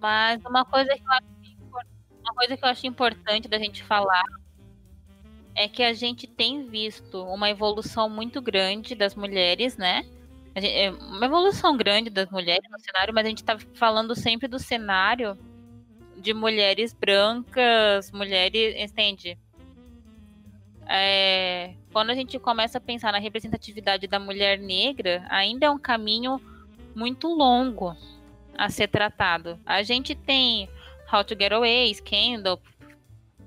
[0.05, 1.27] Mas uma coisa que eu acho,
[2.21, 4.27] uma coisa que eu acho importante da gente falar
[5.55, 10.05] é que a gente tem visto uma evolução muito grande das mulheres, né?
[10.55, 14.47] Gente- é uma evolução grande das mulheres no cenário, mas a gente tá falando sempre
[14.47, 15.39] do cenário
[16.19, 18.75] de mulheres brancas, mulheres.
[18.77, 19.39] Entende?
[20.87, 25.79] É, quando a gente começa a pensar na representatividade da mulher negra, ainda é um
[25.79, 26.39] caminho
[26.95, 27.97] muito longo
[28.57, 29.59] a ser tratado.
[29.65, 30.69] A gente tem
[31.13, 32.61] How to Get Away, Scandal,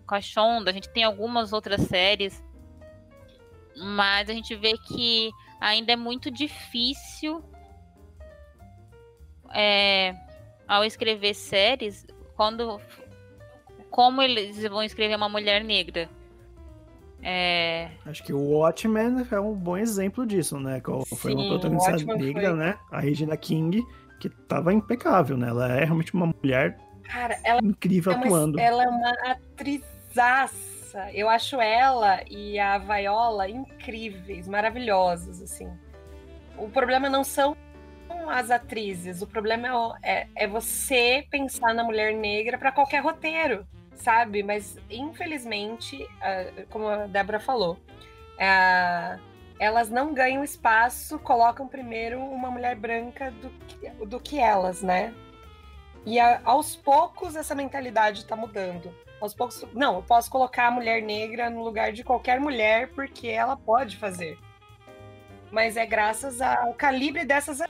[0.06, 2.44] com a gente tem algumas outras séries,
[3.76, 7.44] mas a gente vê que ainda é muito difícil
[9.54, 10.16] é,
[10.68, 12.06] ao escrever séries,
[12.36, 12.80] quando
[13.90, 16.10] como eles vão escrever uma mulher negra.
[17.22, 20.80] É, Acho que o Watchmen é um bom exemplo disso, né?
[20.80, 22.58] Qual Foi uma Sim, protagonista Watchmen negra, foi.
[22.58, 22.80] né?
[22.92, 23.84] A Regina King,
[24.20, 25.50] que tava impecável, né?
[25.50, 28.60] Ela é realmente uma mulher Cara, ela incrível é uma, atuando.
[28.60, 31.12] ela é uma atrizaça.
[31.14, 35.70] Eu acho ela e a Viola incríveis, maravilhosas, assim.
[36.58, 37.56] O problema não são
[38.30, 43.66] as atrizes, o problema é é, é você pensar na mulher negra para qualquer roteiro,
[43.96, 44.44] sabe?
[44.44, 46.06] Mas, infelizmente,
[46.70, 47.78] como a Débora falou,
[48.40, 49.18] ah,
[49.60, 55.14] elas não ganham espaço, colocam primeiro uma mulher branca do que, do que elas, né?
[56.06, 58.94] E a- aos poucos essa mentalidade está mudando.
[59.20, 63.28] Aos poucos, não, eu posso colocar a mulher negra no lugar de qualquer mulher porque
[63.28, 64.38] ela pode fazer.
[65.52, 67.62] Mas é graças ao calibre dessas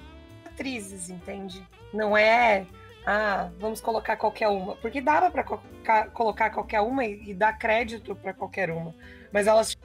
[0.46, 1.66] atrizes, entende?
[1.94, 2.66] Não é,
[3.06, 5.44] ah, vamos colocar qualquer uma, porque dava para
[6.12, 8.94] colocar qualquer uma e, e dar crédito para qualquer uma.
[9.32, 9.78] Mas elas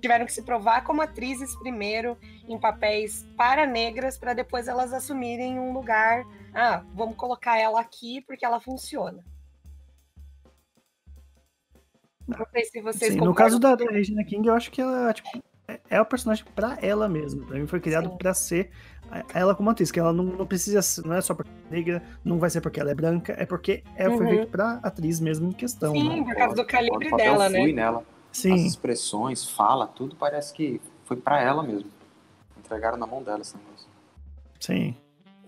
[0.00, 2.16] tiveram que se provar como atrizes primeiro
[2.48, 6.24] em papéis para negras para depois elas assumirem um lugar
[6.54, 9.22] ah, vamos colocar ela aqui porque ela funciona.
[12.26, 13.84] Não sei se vocês Sim, no caso da, da.
[13.84, 15.28] Regina King, eu acho que ela tipo,
[15.68, 17.46] é- é o personagem pra ela mesmo.
[17.46, 18.70] Pra mim foi criado pra ser
[19.32, 21.72] ela como atriz, que ela não, não precisa, ser- não é só porque ela é
[21.72, 24.32] negra, não vai ser porque ela é branca, é porque ela foi Uhum.
[24.32, 25.92] feita pra atriz mesmo em questão.
[25.92, 26.24] Sim, né?
[26.24, 27.72] por causa do calibre dela, né?
[27.72, 28.04] nela.
[28.36, 31.90] As Sim, expressões, fala, tudo parece que foi pra ela mesmo.
[32.58, 33.86] Entregaram na mão dela esse negócio.
[34.60, 34.94] sim.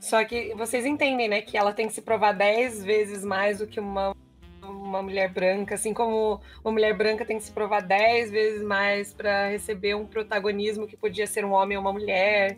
[0.01, 3.67] Só que vocês entendem, né, que ela tem que se provar dez vezes mais do
[3.67, 4.15] que uma,
[4.63, 9.13] uma mulher branca, assim como uma mulher branca tem que se provar dez vezes mais
[9.13, 12.57] para receber um protagonismo que podia ser um homem ou uma mulher.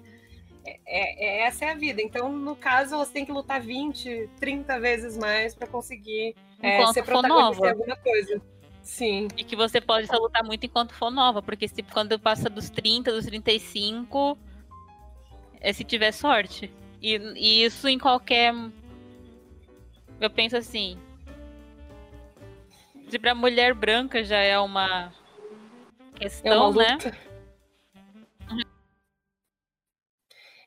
[0.66, 2.02] É, é- essa é a vida.
[2.02, 7.02] Então, no caso, elas têm que lutar 20, 30 vezes mais para conseguir é, ser
[7.02, 7.66] protagonista nova.
[7.66, 8.42] em alguma coisa.
[8.82, 9.28] Sim.
[9.36, 12.70] E que você pode só lutar muito enquanto for nova, porque se quando passa dos
[12.70, 14.38] 30, dos 35,
[15.60, 16.72] é se tiver sorte.
[17.00, 18.52] E, e isso em qualquer.
[20.20, 20.98] Eu penso assim.
[23.08, 25.12] Se pra mulher branca já é uma
[26.14, 26.92] É questão, uma né?
[26.92, 27.30] luta.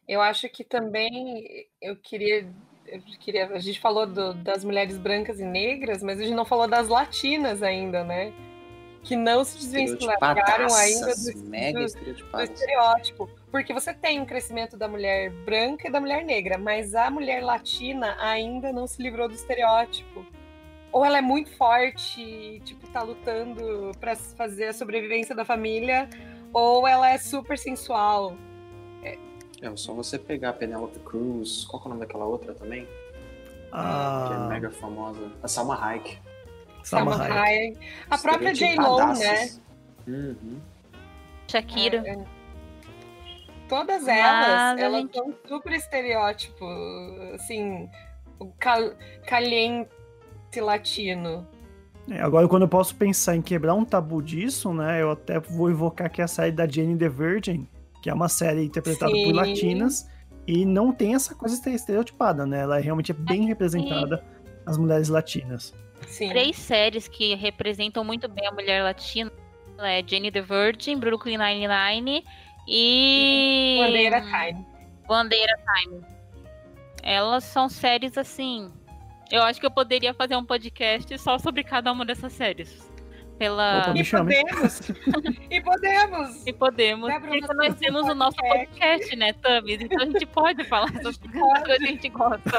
[0.07, 2.51] Eu acho que também eu queria,
[2.87, 6.45] eu queria a gente falou do- das mulheres brancas e negras, mas a gente não
[6.45, 8.31] falou das latinas ainda, né?
[9.03, 10.17] Que não se desvencilharam
[10.75, 11.85] ainda do, mega do-
[12.47, 13.29] do estereótipo.
[13.51, 17.43] Porque você tem um crescimento da mulher branca e da mulher negra, mas a mulher
[17.43, 20.25] latina ainda não se livrou do estereótipo.
[20.91, 26.07] Ou ela é muito forte, tipo, tá lutando pra fazer a sobrevivência da família,
[26.53, 28.37] ou ela é super sensual.
[29.65, 32.87] É só você pegar a Penelope Cruz, qual que é o nome daquela outra também?
[33.71, 35.31] A Que é mega famosa.
[35.41, 36.19] A Salma Hayek.
[36.83, 37.77] Salma Salma Hayek.
[37.77, 37.79] Hayek.
[38.09, 39.51] A própria J-Lo, né?
[40.07, 40.59] Uhum.
[41.47, 42.03] Shakira.
[42.05, 42.25] É,
[43.69, 46.65] Todas Mas elas, a elas gente- são super estereótipo,
[47.33, 47.89] assim,
[48.37, 48.91] o cal
[49.25, 49.89] caliente
[50.59, 51.47] latino.
[52.11, 55.01] É, agora, quando eu posso pensar em quebrar um tabu disso, né?
[55.01, 57.67] Eu até vou invocar aqui a série da Jane the Virgin,
[58.03, 59.23] que é uma série interpretada Sim.
[59.23, 60.09] por latinas
[60.45, 62.59] e não tem essa coisa este- estereotipada, né?
[62.59, 64.21] Ela realmente é bem representada
[64.65, 65.73] as mulheres latinas.
[66.05, 66.27] Sim.
[66.27, 69.31] Três séries que representam muito bem a mulher latina
[69.79, 72.25] é Jane the Virgin, Brooklyn Nine-Nine
[72.67, 74.65] e Bandeira Time.
[75.07, 76.01] Bandeira Time.
[77.01, 78.69] Elas são séries assim.
[79.31, 82.91] Eu acho que eu poderia fazer um podcast só sobre cada uma dessas séries.
[83.43, 83.79] Pela.
[83.89, 84.89] Opa, E podemos!
[85.51, 86.47] e podemos!
[86.47, 87.13] E podemos.
[87.13, 89.15] Porque nós temos um o nosso podcast.
[89.17, 89.81] né, Thames?
[89.81, 91.63] Então a gente pode falar sobre gente as pode.
[91.65, 92.51] coisas que a gente gosta.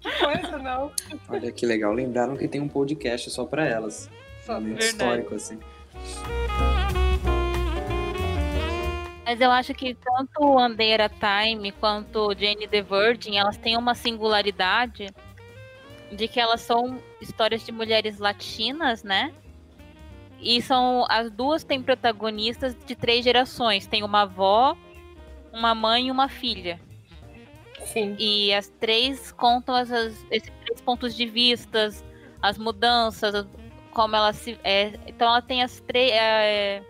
[0.00, 0.90] Que coisa, não?
[1.28, 1.92] Olha que legal.
[1.92, 4.08] Lembraram que tem um podcast só pra elas.
[4.46, 4.84] Só- Verdade.
[4.86, 5.58] histórico, assim.
[9.26, 15.08] Mas eu acho que tanto Bandeira Time quanto Jane the Virgin, elas têm uma singularidade
[16.14, 19.32] de que elas são histórias de mulheres latinas, né?
[20.44, 23.86] e são as duas têm protagonistas de três gerações.
[23.86, 24.76] Tem uma avó,
[25.50, 26.78] uma mãe e uma filha.
[27.86, 28.14] Sim.
[28.18, 32.04] E as três contam essas, esses três pontos de vistas,
[32.42, 33.46] as mudanças,
[33.90, 34.58] como ela se.
[34.62, 36.12] é, então ela tem as três.
[36.12, 36.82] é,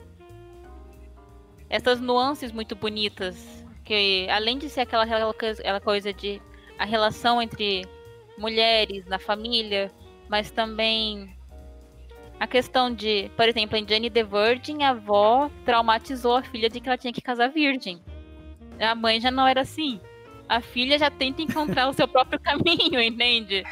[1.71, 3.65] essas nuances muito bonitas.
[3.85, 6.41] Que além de ser aquela, aquela coisa de
[6.79, 7.87] a relação entre
[8.39, 9.91] mulheres na família,
[10.29, 11.35] mas também
[12.39, 16.81] a questão de, por exemplo, em Jane the Virgin, a avó traumatizou a filha de
[16.81, 18.03] que ela tinha que casar virgem.
[18.81, 20.01] A mãe já não era assim.
[20.49, 23.65] A filha já tenta encontrar o seu próprio caminho, entende?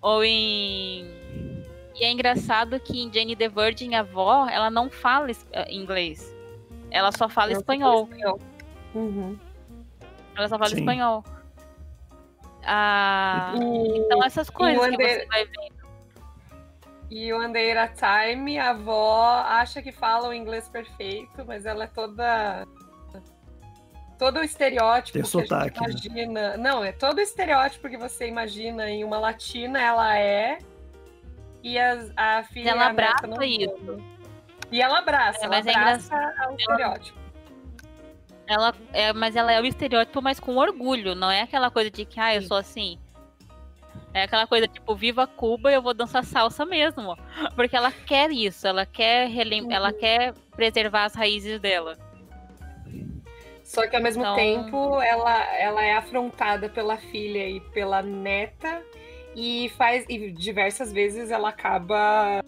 [0.00, 1.06] Ou em.
[1.98, 6.34] E é engraçado que em Jane the Virgin, a avó, ela não fala eh, inglês.
[6.90, 8.04] Ela só fala espanhol.
[8.04, 8.40] espanhol.
[8.94, 9.38] Uhum.
[10.36, 10.80] Ela só fala Sim.
[10.80, 11.24] espanhol.
[12.66, 15.86] Ah, E, então essas coisas que você vai vendo.
[17.10, 21.44] e o One Day at a Time, a avó acha que fala o inglês perfeito,
[21.46, 22.66] mas ela é toda.
[24.18, 25.92] Todo o estereótipo Tem que sotaque, a né?
[25.92, 26.56] gente imagina.
[26.56, 30.58] Não, é todo o estereótipo que você imagina em uma latina, ela é.
[31.62, 34.02] E as- a filha Ela abraça não isso.
[34.72, 37.18] E ela abraça, É, ela mas é abraça o estereótipo.
[38.46, 41.14] Ela é, mas ela é o estereótipo, mas com orgulho.
[41.14, 42.48] Não é aquela coisa de que, ah, eu Sim.
[42.48, 42.98] sou assim.
[44.14, 47.16] É aquela coisa tipo, viva Cuba, eu vou dançar salsa mesmo.
[47.56, 49.72] Porque ela quer isso, ela quer relem Uhum.
[49.72, 51.98] ela quer preservar as raízes dela.
[53.64, 58.80] Só que ao mesmo Então- tempo ela, ela é afrontada pela filha e pela neta
[59.34, 62.40] e faz e diversas vezes ela acaba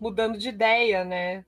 [0.00, 1.44] mudando de ideia, né?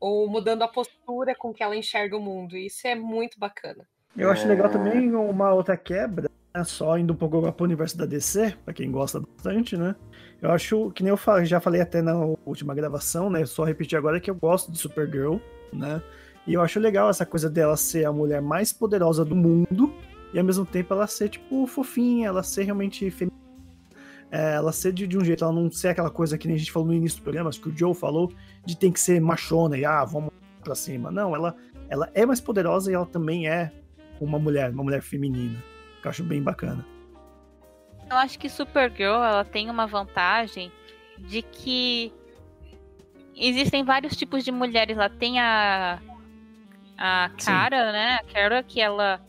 [0.00, 2.56] Ou mudando a postura com que ela enxerga o mundo.
[2.56, 3.86] E isso é muito bacana.
[4.16, 7.96] Eu acho legal também uma outra quebra, né, só indo um pouco para o universo
[7.96, 9.94] da DC, pra quem gosta bastante, né?
[10.42, 13.44] Eu acho, que nem eu já falei até na última gravação, né?
[13.46, 15.36] Só repetir agora que eu gosto de Supergirl,
[15.72, 16.02] né?
[16.46, 19.94] E eu acho legal essa coisa dela ser a mulher mais poderosa do mundo
[20.32, 23.38] e ao mesmo tempo ela ser, tipo, fofinha, ela ser realmente feminina.
[24.30, 26.58] É, ela ser de, de um jeito, ela não ser aquela coisa que nem a
[26.58, 28.32] gente falou no início do programa, acho que o Joe falou,
[28.64, 30.30] de tem que ser machona e ah, vamos
[30.62, 31.10] pra cima.
[31.10, 31.56] Não, ela,
[31.88, 33.72] ela é mais poderosa e ela também é
[34.20, 35.58] uma mulher, uma mulher feminina.
[36.00, 36.86] Que eu acho bem bacana.
[38.08, 40.70] Eu acho que Supergirl ela tem uma vantagem
[41.18, 42.12] de que
[43.36, 44.96] existem vários tipos de mulheres.
[44.96, 46.00] Lá tem a
[46.98, 47.46] a Sim.
[47.46, 48.18] Kara, né?
[48.20, 49.20] A Kara que ela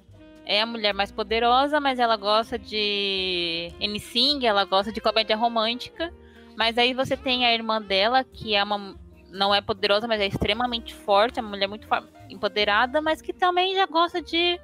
[0.46, 6.14] é a mulher mais poderosa, mas ela gosta de NSYNC, ela gosta de comédia romântica.
[6.58, 8.96] Mas aí você tem a irmã dela que é uma
[9.30, 11.88] não é poderosa, mas é extremamente forte, é uma mulher muito
[12.30, 14.60] empoderada, mas que também já gosta de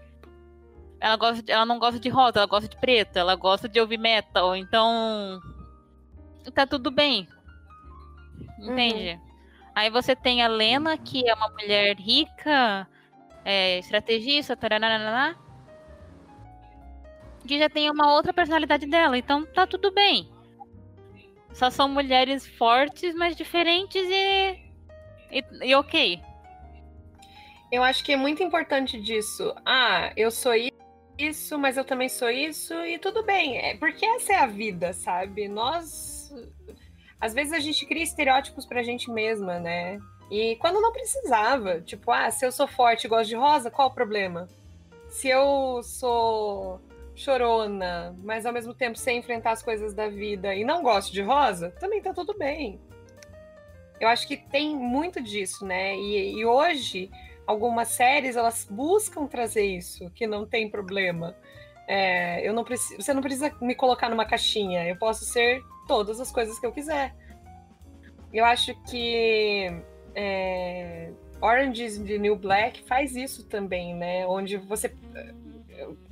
[1.00, 3.80] ela, gosta de- ela não gosta de rosa, ela gosta de preto, ela gosta de
[3.80, 5.40] ouvir metal, então.
[6.54, 7.28] Tá tudo bem.
[8.60, 9.20] Entende?
[9.76, 12.88] Aí você tem a Lena, que é uma mulher rica,
[13.46, 15.36] é, estrategista, taranana,
[17.48, 20.30] que já tem uma outra personalidade dela, então tá tudo bem.
[21.54, 24.60] Só são mulheres fortes, mas diferentes e.
[25.32, 26.22] e, e ok.
[27.72, 29.54] Eu acho que é muito importante disso.
[29.66, 30.54] Ah, eu sou
[31.18, 33.58] isso, mas eu também sou isso, e tudo bem.
[33.58, 35.48] É porque essa é a vida, sabe?
[35.48, 36.32] Nós.
[37.20, 40.00] Às vezes a gente cria estereótipos pra gente mesma, né?
[40.30, 41.82] E quando não precisava.
[41.82, 44.48] Tipo, ah, se eu sou forte e gosto de rosa, qual o problema?
[45.10, 46.80] Se eu sou
[47.18, 51.22] chorona, mas ao mesmo tempo sei enfrentar as coisas da vida e não gosto de
[51.22, 52.80] rosa, também tá tudo bem.
[54.00, 55.96] Eu acho que tem muito disso, né?
[55.96, 57.10] E, e hoje
[57.48, 61.36] algumas séries elas buscam trazer isso, que não tem problema.
[61.88, 64.88] É, eu não preciso, você não precisa me colocar numa caixinha.
[64.88, 67.16] Eu posso ser todas as coisas que eu quiser.
[68.32, 69.72] Eu acho que
[70.14, 71.10] é,
[71.42, 74.28] Orange is the New Black faz isso também, né?
[74.28, 74.94] Onde você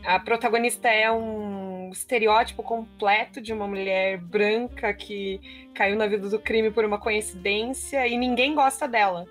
[0.04, 6.40] a protagonista é um estereótipo completo de uma mulher branca que caiu na vida do
[6.40, 9.26] crime por uma coincidência e ninguém gosta dela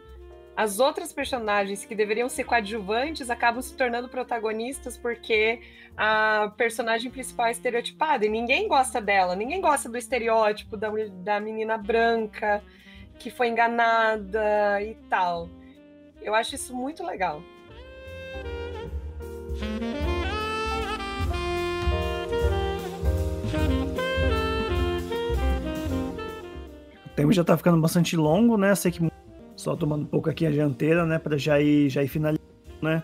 [0.56, 5.60] as outras personagens que deveriam ser coadjuvantes acabam se tornando protagonistas porque
[5.96, 10.90] a personagem principal é estereotipada e ninguém gosta dela, ninguém gosta do estereótipo da,
[11.22, 12.62] da menina branca
[13.18, 15.48] que foi enganada e tal.
[16.22, 17.42] Eu acho isso muito legal.
[27.14, 28.74] Tempo já tá ficando bastante longo, né?
[28.74, 29.00] Sei que
[29.56, 31.18] só tomando um pouco aqui a dianteira, né?
[31.18, 32.44] Pra já ir, já ir finalizando,
[32.82, 33.02] né?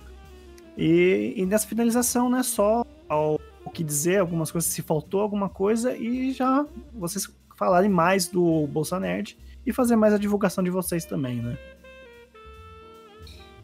[0.77, 2.43] E, e nessa finalização, né?
[2.43, 7.91] Só ao, o que dizer, algumas coisas, se faltou alguma coisa, e já vocês falarem
[7.91, 11.59] mais do Bolsa Nerd e fazer mais a divulgação de vocês também, né?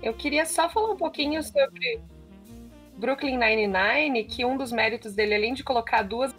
[0.02, 2.00] Eu queria só falar um pouquinho sobre
[2.98, 6.34] Brooklyn Nine-Nine, que um dos méritos dele, além de colocar duas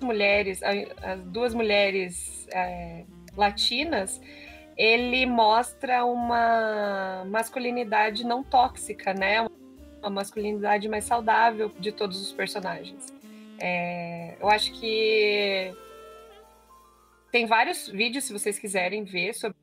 [0.00, 3.04] mulheres, as duas mulheres é,
[3.36, 4.20] latinas,
[4.76, 9.46] ele mostra uma masculinidade não tóxica, né?
[10.00, 13.06] Uma masculinidade mais saudável de todos os personagens.
[13.60, 15.72] É, eu acho que
[17.30, 19.56] tem vários vídeos, se vocês quiserem ver, sobre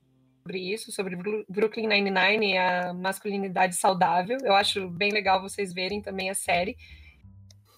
[0.57, 1.15] isso, sobre
[1.47, 4.37] Brooklyn Nine-Nine e a masculinidade saudável.
[4.41, 6.75] Eu acho bem legal vocês verem também a série.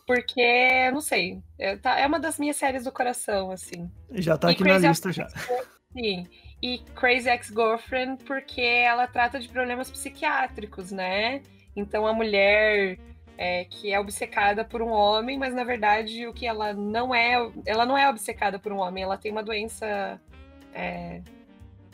[0.07, 3.89] Porque, não sei, é, tá- é uma das minhas séries do coração, assim.
[4.11, 5.27] Já tá E aqui na Crazy lista já.
[5.93, 6.25] Sim.
[6.61, 11.41] E Crazy Ex-Girlfriend, porque ela trata de problemas psiquiátricos, né?
[11.75, 12.97] Então a mulher
[13.37, 17.33] é, que é obcecada por um homem, mas na verdade o que ela não é,
[17.65, 20.21] ela não é obcecada por um homem, ela tem uma doença.
[20.73, 21.21] é,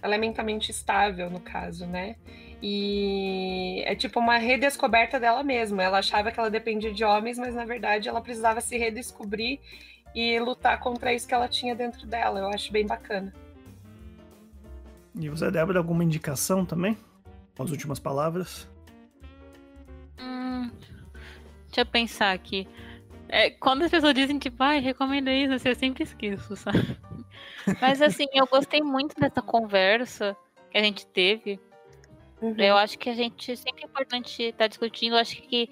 [0.02, 2.16] ela é mentalmente estável, no caso, né?
[2.62, 5.84] E é tipo uma redescoberta dela mesma.
[5.84, 9.60] Ela achava que ela dependia de homens, mas na verdade ela precisava se redescobrir
[10.16, 12.40] e lutar contra isso que ela tinha dentro dela.
[12.40, 13.34] Eu acho bem bacana.
[15.20, 16.98] E você, Débora, alguma indicação também?
[17.58, 18.68] As últimas palavras?
[20.20, 20.70] Hum,
[21.66, 22.68] deixa eu pensar aqui.
[23.28, 26.98] É, quando as pessoas dizem, tipo, ai, recomenda isso, assim, eu sempre esqueço, sabe?
[27.82, 30.38] Mas assim, eu gostei muito dessa conversa
[30.70, 31.60] que a gente teve.
[32.58, 35.14] Eu acho que a gente sempre é importante estar discutindo.
[35.14, 35.70] Eu acho que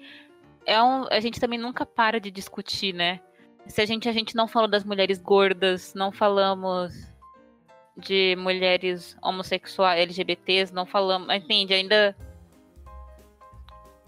[0.66, 3.20] é um, a gente também nunca para de discutir, né?
[3.66, 6.92] Se a gente a gente não falou das mulheres gordas, não falamos
[7.96, 11.72] de mulheres homossexuais, LGBTs, não falamos, entende?
[11.74, 12.14] Ainda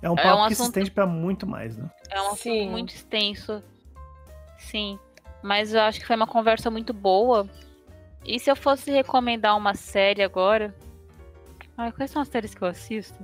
[0.03, 1.91] É um É papo um que se assunto- estende pra muito mais, né?
[2.11, 2.61] É um Sim.
[2.61, 3.62] assunto muito extenso.
[4.59, 4.99] Sim.
[5.43, 7.49] Mas eu acho que foi uma conversa muito boa.
[8.24, 10.74] E se eu fosse recomendar uma série agora.
[11.76, 13.18] Ai, quais são as séries que eu assisto?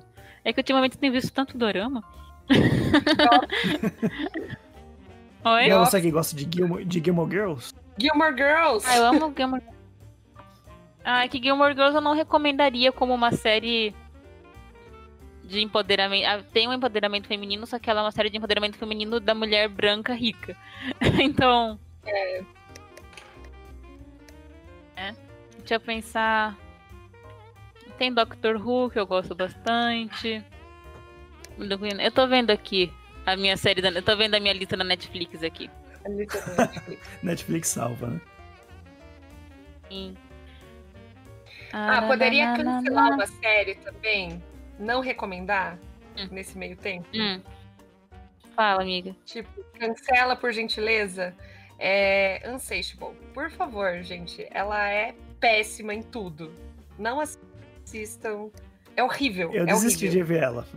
[0.45, 2.03] É que ultimamente tenho visto tanto dorama.
[5.45, 5.67] Oi?
[5.67, 7.75] E é você que gosta de Gilmore, de Gilmore Girls?
[7.99, 8.87] Gilmore Girls.
[8.89, 9.63] Ah, eu amo Gilmore
[11.05, 13.95] Ah, é que Gilmore Girls eu não recomendaria como uma série
[15.45, 16.25] de empoderamento.
[16.27, 19.35] ah, Tem um empoderamento feminino, só que ela é uma série de empoderamento feminino da
[19.35, 20.57] mulher branca rica.
[21.23, 21.79] então.
[22.07, 22.43] É.
[25.59, 26.57] Deixa eu pensar.
[27.99, 30.45] Tem Doctor Who, que eu gosto bastante.
[31.59, 32.93] Eu tô vendo aqui
[33.25, 33.91] a minha série, da...
[33.91, 35.71] eu tô vendo a minha lista na Netflix aqui.
[37.23, 38.21] Netflix salva, né?
[39.89, 40.17] Sim.
[41.77, 44.41] Ah, poderia cancelar uma série também?
[44.79, 45.77] Não recomendar
[46.17, 46.29] Hum.
[46.31, 47.07] nesse meio tempo?
[47.13, 47.41] Hum.
[48.55, 49.17] Fala, amiga.
[49.25, 51.35] Tipo, cancela por gentileza.
[51.79, 53.17] É Unsatiable.
[53.33, 54.47] Por favor, gente.
[54.53, 56.55] Ela é péssima em tudo.
[56.97, 58.51] Não assistam.
[58.97, 59.53] É horrível.
[59.53, 60.25] Eu é desisti horrível.
[60.27, 60.69] de ver ela.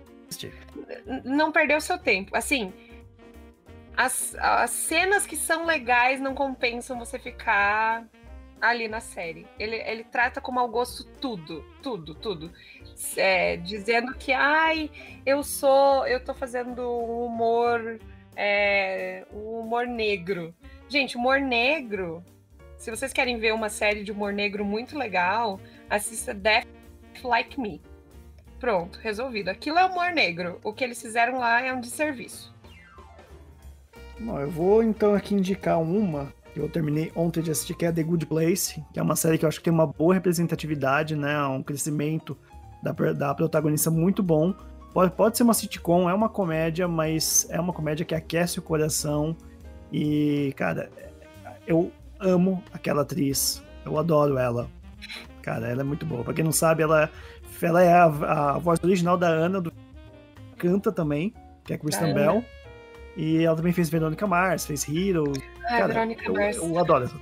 [1.24, 2.36] Não perdeu seu tempo.
[2.36, 2.74] Assim,
[3.96, 8.04] as, as cenas que são legais não compensam você ficar
[8.62, 9.46] ali na série.
[9.60, 12.52] Ele, ele trata com mau gosto tudo, tudo, tudo.
[13.16, 14.90] É, dizendo que, ai,
[15.26, 18.00] eu sou, eu tô fazendo um humor,
[18.36, 20.54] é, um humor negro.
[20.90, 22.24] Gente, humor negro.
[22.78, 26.68] Se vocês querem ver uma série de humor negro muito legal, assista Death
[27.24, 27.82] Like Me.
[28.60, 29.50] Pronto, resolvido.
[29.50, 30.60] Aquilo é humor negro.
[30.64, 32.56] O que eles fizeram lá é um desserviço.
[34.20, 37.92] Bom, eu vou então aqui indicar uma que eu terminei ontem de assistir, que é
[37.92, 41.16] The Good Place, que é uma série que eu acho que tem uma boa representatividade,
[41.16, 41.46] né?
[41.46, 42.36] Um crescimento
[42.82, 44.54] da, da protagonista muito bom.
[44.92, 48.62] Pode, pode ser uma sitcom, é uma comédia, mas é uma comédia que aquece o
[48.64, 49.38] coração.
[49.94, 50.90] E, cara,
[51.68, 53.64] eu amo aquela atriz.
[53.86, 54.68] Eu adoro ela.
[55.44, 56.24] Cara, ela é muito boa.
[56.24, 57.10] Pra quem não sabe, ela,
[57.62, 59.72] ela é a, a voz original da Ana, do,
[60.58, 61.34] canta também,
[61.64, 62.38] que é a Kristen Da Bell.
[62.38, 62.46] Ana.
[63.16, 65.40] E ela também fez Verônica Mars, fez Heroes.
[65.68, 66.58] Ah, Cara, Verônica eu, Mars.
[66.58, 67.20] eu adoro essa.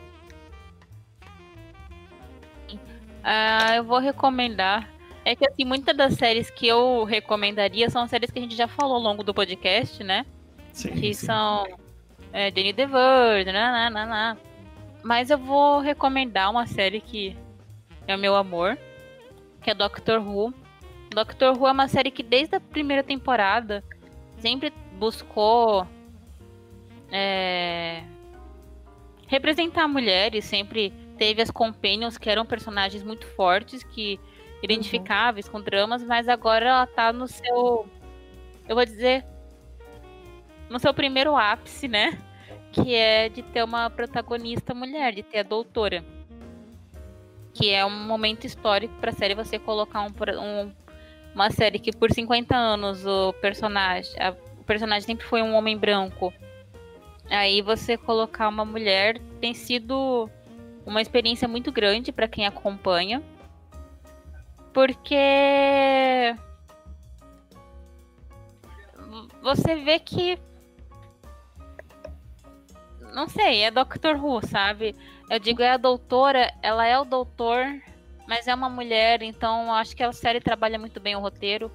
[3.24, 4.88] Ah, eu vou recomendar.
[5.26, 8.68] É que assim, muitas das séries que eu recomendaria são séries que a gente já
[8.68, 10.24] falou ao longo do podcast, né?
[10.72, 11.26] Sim, que sim.
[11.26, 11.66] são
[12.32, 14.38] é, Jenny the Virgin, nananana.
[15.02, 17.36] Mas eu vou recomendar uma série que
[18.08, 18.78] é o meu amor,
[19.64, 20.54] que é Doctor Who.
[21.10, 23.84] Doctor Who é uma série que desde a primeira temporada
[24.38, 25.88] sempre buscou
[27.12, 28.04] é,
[29.28, 34.20] representar mulheres, sempre teve as companions que eram personagens muito fortes, que
[34.62, 37.88] identificáveis com dramas, mas agora ela tá no seu,
[38.68, 39.24] eu vou dizer,
[40.70, 42.18] no seu primeiro ápice, né?
[42.72, 46.04] Que é de ter uma protagonista mulher, de ter a doutora.
[47.54, 50.08] que é um momento histórico pra série você colocar um,
[50.42, 50.74] um-
[51.34, 55.78] uma série que por 50 anos o personagem, a- o personagem sempre foi um homem
[55.78, 56.34] branco.
[57.30, 60.30] Aí você colocar uma mulher tem sido
[60.86, 63.22] uma experiência muito grande pra quem acompanha.
[64.74, 66.36] Porque
[69.42, 70.38] você vê que
[73.14, 74.94] não sei, é Doctor Who, sabe?
[75.30, 77.66] Eu digo, é a doutora, ela é o doutor,
[78.28, 81.72] mas é uma mulher, então acho que a série trabalha muito bem o roteiro.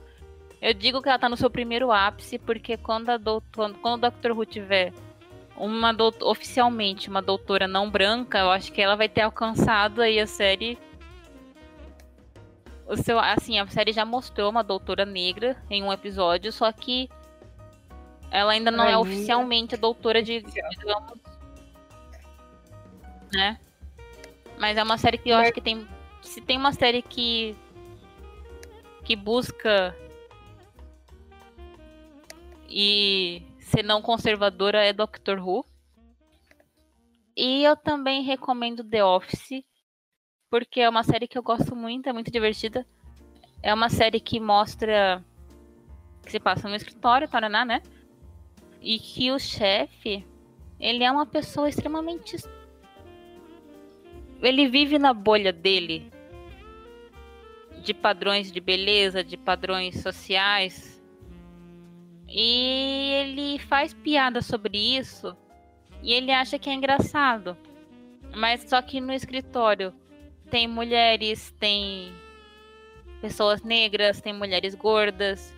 [0.60, 4.10] Eu digo que ela tá no seu primeiro ápice, porque quando a doutor, quando o
[4.10, 4.92] Doctor Who tiver
[5.64, 10.18] uma doutor, oficialmente uma doutora não branca, eu acho que ela vai ter alcançado aí
[10.18, 10.78] a série.
[12.86, 17.08] O seu, assim, a série já mostrou uma doutora negra em um episódio, só que
[18.30, 19.00] ela ainda não é Ainda.
[19.00, 21.12] oficialmente a doutora de, digamos,
[23.32, 23.58] né?
[24.58, 25.86] Mas é uma série que eu Mas- acho que tem.
[26.22, 27.56] Se tem uma série que.
[29.04, 29.94] que busca.
[32.68, 35.64] e ser não conservadora é Doctor Who.
[37.36, 39.64] E eu também recomendo The Office,
[40.50, 42.86] porque é uma série que eu gosto muito, é muito divertida.
[43.62, 45.24] É uma série que mostra
[46.22, 47.82] que se passa no escritório, Taraná, né?
[48.80, 50.26] E que o chefe,
[50.78, 52.36] ele é uma pessoa extremamente
[54.42, 56.10] ele vive na bolha dele
[57.82, 60.89] de padrões de beleza, de padrões sociais.
[62.30, 65.36] E ele faz piada sobre isso
[66.02, 67.56] e ele acha que é engraçado.
[68.34, 69.92] Mas só que no escritório
[70.48, 72.12] tem mulheres, tem
[73.20, 75.52] pessoas negras, tem mulheres gordas,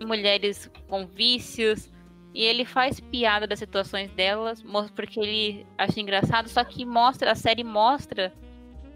[0.00, 1.90] mulheres com vícios.
[2.32, 4.62] E ele faz piada das situações delas,
[4.94, 8.32] porque ele acha engraçado, só que mostra, a série mostra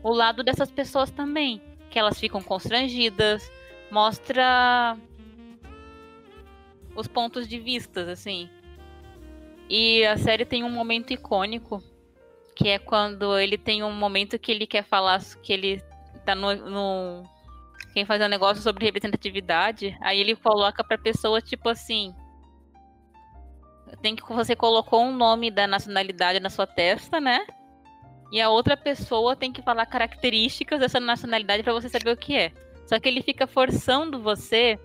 [0.03, 1.61] o lado dessas pessoas também.
[1.91, 3.51] Que elas ficam constrangidas,
[3.93, 4.97] mostra
[6.97, 8.49] os pontos de vistas, assim.
[9.69, 11.81] E a série tem um momento icônico,
[12.57, 15.83] que é quando ele tem um momento que ele quer falar que ele
[16.25, 16.55] tá no.
[16.57, 17.33] no
[17.93, 22.15] quem faz um negócio sobre representatividade, aí ele coloca pra pessoa, tipo assim
[24.01, 27.47] tem que você colocou um nome da nacionalidade na sua testa, né?
[28.33, 32.35] E a outra pessoa tem que falar características dessa nacionalidade pra você saber o que
[32.35, 32.53] é.
[32.87, 34.79] Só que ele fica forçando você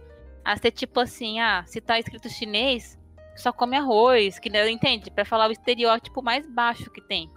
[0.43, 2.97] a ser tipo assim, ah, se tá escrito chinês,
[3.35, 5.11] só come arroz, que né, entende?
[5.11, 7.29] Pra falar o estereótipo mais baixo que tem.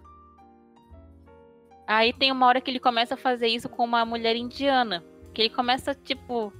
[1.86, 5.04] Aí tem uma hora que ele começa a fazer isso com uma mulher indiana,
[5.34, 6.52] que ele começa tipo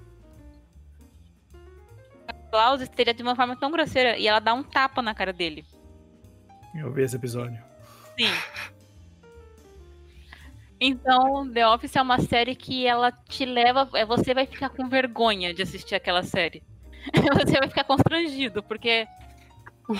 [2.50, 5.32] falar os estereótipos de uma forma tão grosseira e ela dá um tapa na cara
[5.32, 5.64] dele.
[6.74, 7.62] Eu vi esse episódio.
[8.18, 8.79] Sim.
[10.80, 13.88] Então, The Office é uma série que ela te leva.
[13.94, 16.62] é, Você vai ficar com vergonha de assistir aquela série.
[17.34, 19.06] Você vai ficar constrangido, porque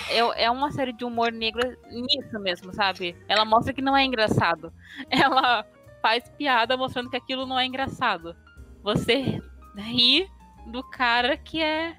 [0.08, 3.14] é, é uma série de humor negro nisso mesmo, sabe?
[3.28, 4.72] Ela mostra que não é engraçado.
[5.10, 5.66] Ela
[6.00, 8.34] faz piada mostrando que aquilo não é engraçado.
[8.82, 9.42] Você
[9.76, 10.26] ri
[10.66, 11.96] do cara que é.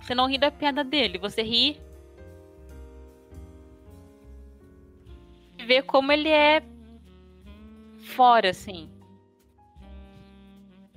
[0.00, 1.80] Você não ri da piada dele, você ri.
[5.66, 6.62] Vê como ele é
[8.04, 8.90] fora, assim.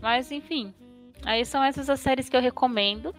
[0.01, 0.73] Mas enfim.
[1.23, 3.15] Aí são essas as séries que eu recomendo.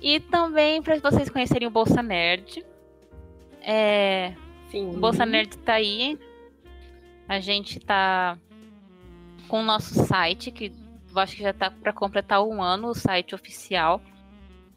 [0.00, 2.64] E também para vocês conhecerem o Bolsa Nerd.
[3.60, 4.32] É,
[4.70, 4.90] Sim.
[4.90, 6.18] o Bolsa Nerd tá aí.
[7.28, 8.38] A gente tá
[9.48, 10.72] com o nosso site, que
[11.10, 14.00] eu acho que já tá para completar um ano, o site oficial.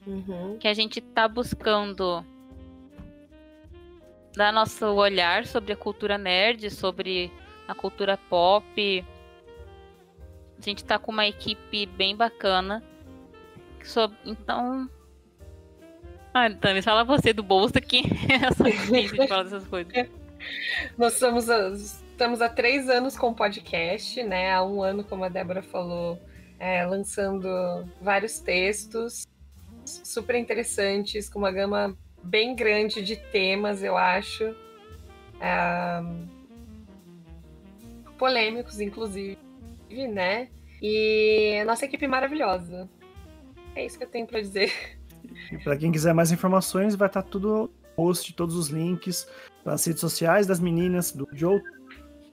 [0.06, 0.58] Uhum.
[0.60, 2.26] Que a gente tá buscando
[4.36, 7.32] dar nosso olhar sobre a cultura nerd, sobre
[7.68, 9.06] a cultura pop.
[10.58, 12.84] A gente tá com uma equipe bem bacana.
[13.84, 14.90] Sob- Então.
[16.34, 19.92] Ah, Tami, fala você do bolso que é só difícil de falar dessas coisas.
[20.98, 24.54] Nós somos a- estamos há três anos com o podcast, né?
[24.54, 26.20] Há um ano, como a Débora falou,
[26.60, 27.48] é, lançando
[28.02, 29.28] vários textos
[29.84, 34.56] super interessantes, com uma gama bem grande de temas, eu acho.
[35.42, 36.04] Ah,
[38.22, 39.36] polêmicos, inclusive,
[39.90, 40.48] né?
[40.80, 42.88] E nossa equipe maravilhosa.
[43.76, 44.72] É isso que eu tenho para dizer.
[45.52, 49.28] E para quem quiser mais informações, vai estar tudo no post, todos os links
[49.66, 51.60] das redes sociais das meninas, do Joe,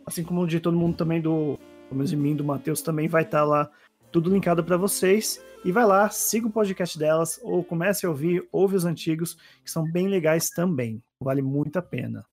[0.04, 3.22] assim como de todo mundo também, do, pelo menos de mim, do Matheus, também vai
[3.22, 3.70] estar lá
[4.12, 5.42] tudo linkado para vocês.
[5.64, 9.70] E vai lá, siga o podcast delas, ou comece a ouvir, ouve os antigos, que
[9.70, 11.02] são bem legais também.
[11.18, 12.26] Vale muito a pena.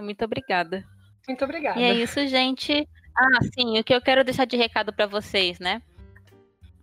[0.00, 0.95] Muito obrigada.
[1.28, 1.78] Muito obrigada.
[1.80, 2.88] E é isso, gente.
[3.16, 5.82] Ah, sim, o que eu quero deixar de recado pra vocês, né?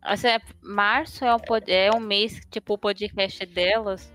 [0.03, 4.11] É- março é pod- é o mês, tipo, o podcast delas.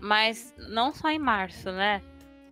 [0.00, 2.02] Mas não só em março, né?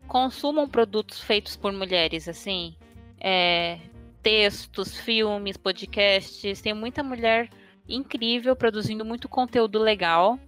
[0.07, 2.77] Consumam produtos feitos por mulheres, assim.
[3.21, 3.79] É,
[4.23, 6.61] textos, filmes, podcasts.
[6.61, 7.49] Tem muita mulher
[7.89, 10.39] incrível produzindo muito conteúdo legal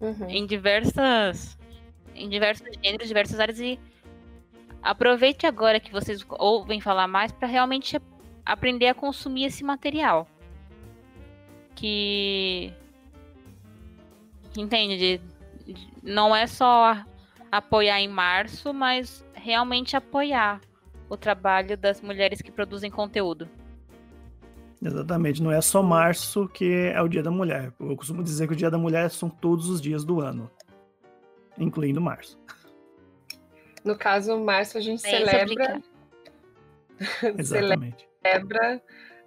[0.00, 0.28] Uhum.
[0.28, 1.56] em diversas
[2.14, 3.78] em diversos gêneros, diversas áreas e
[4.82, 8.00] aproveite agora que vocês ouvem falar mais para realmente
[8.44, 10.26] aprender a consumir esse material.
[11.74, 12.72] Que
[14.56, 16.96] entende, de- de- não é só
[17.50, 20.60] apoiar em março, mas realmente apoiar
[21.08, 23.48] o trabalho das mulheres que produzem conteúdo.
[24.82, 27.72] Exatamente, não é só março que é o dia da mulher.
[27.80, 30.50] Eu costumo dizer que o dia da mulher são todos os dias do ano,
[31.58, 32.38] incluindo março.
[33.88, 35.82] No caso, março a gente É isso, celebra,
[37.38, 38.06] Exatamente.
[38.22, 38.82] celebra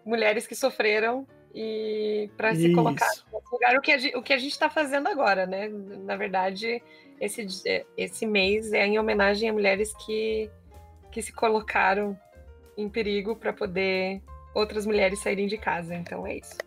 [0.05, 4.33] mulheres que sofreram e para se colocar nesse lugar o que a gente, o que
[4.33, 5.67] a gente está fazendo agora, né?
[5.67, 6.79] Na verdade,
[7.19, 10.47] esse, é, esse mês é em homenagem a mulheres que,
[11.11, 12.15] que se colocaram
[12.77, 14.21] em perigo para poder
[14.53, 15.95] outras mulheres saírem de casa.
[15.95, 16.57] Então é isso.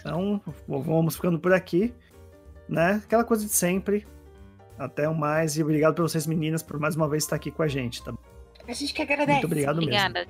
[0.00, 1.94] Então, vamos ficando por aqui,
[2.66, 3.02] né?
[3.04, 4.06] Aquela coisa de sempre.
[4.78, 7.62] Até o mais e obrigado pra vocês meninas por mais uma vez estar aqui com
[7.62, 8.12] a gente, tá?
[8.66, 9.32] A gente que agradece.
[9.32, 9.92] Muito obrigado mesmo.
[9.92, 10.26] Obrigada.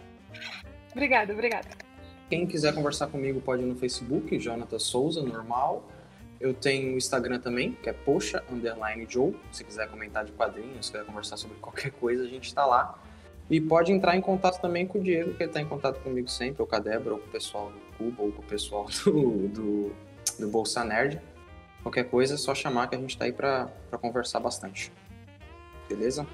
[0.93, 1.69] Obrigada, obrigada.
[2.29, 5.89] Quem quiser conversar comigo pode ir no Facebook, Jonathan Souza, normal.
[6.41, 9.35] Eu tenho o Instagram também, que é poxa, underline Joe.
[9.53, 12.99] Se quiser comentar de quadrinhos, se quiser conversar sobre qualquer coisa, a gente tá lá.
[13.49, 16.29] E pode entrar em contato também com o Diego, que ele tá em contato comigo
[16.29, 18.87] sempre, ou com a Débora, ou com o pessoal do Cuba, ou com o pessoal
[19.05, 19.93] do, do,
[20.39, 21.21] do Bolsa Nerd.
[21.85, 23.69] Qualquer coisa é só chamar que a gente tá aí pra
[24.01, 24.91] conversar bastante.
[25.89, 26.27] Beleza?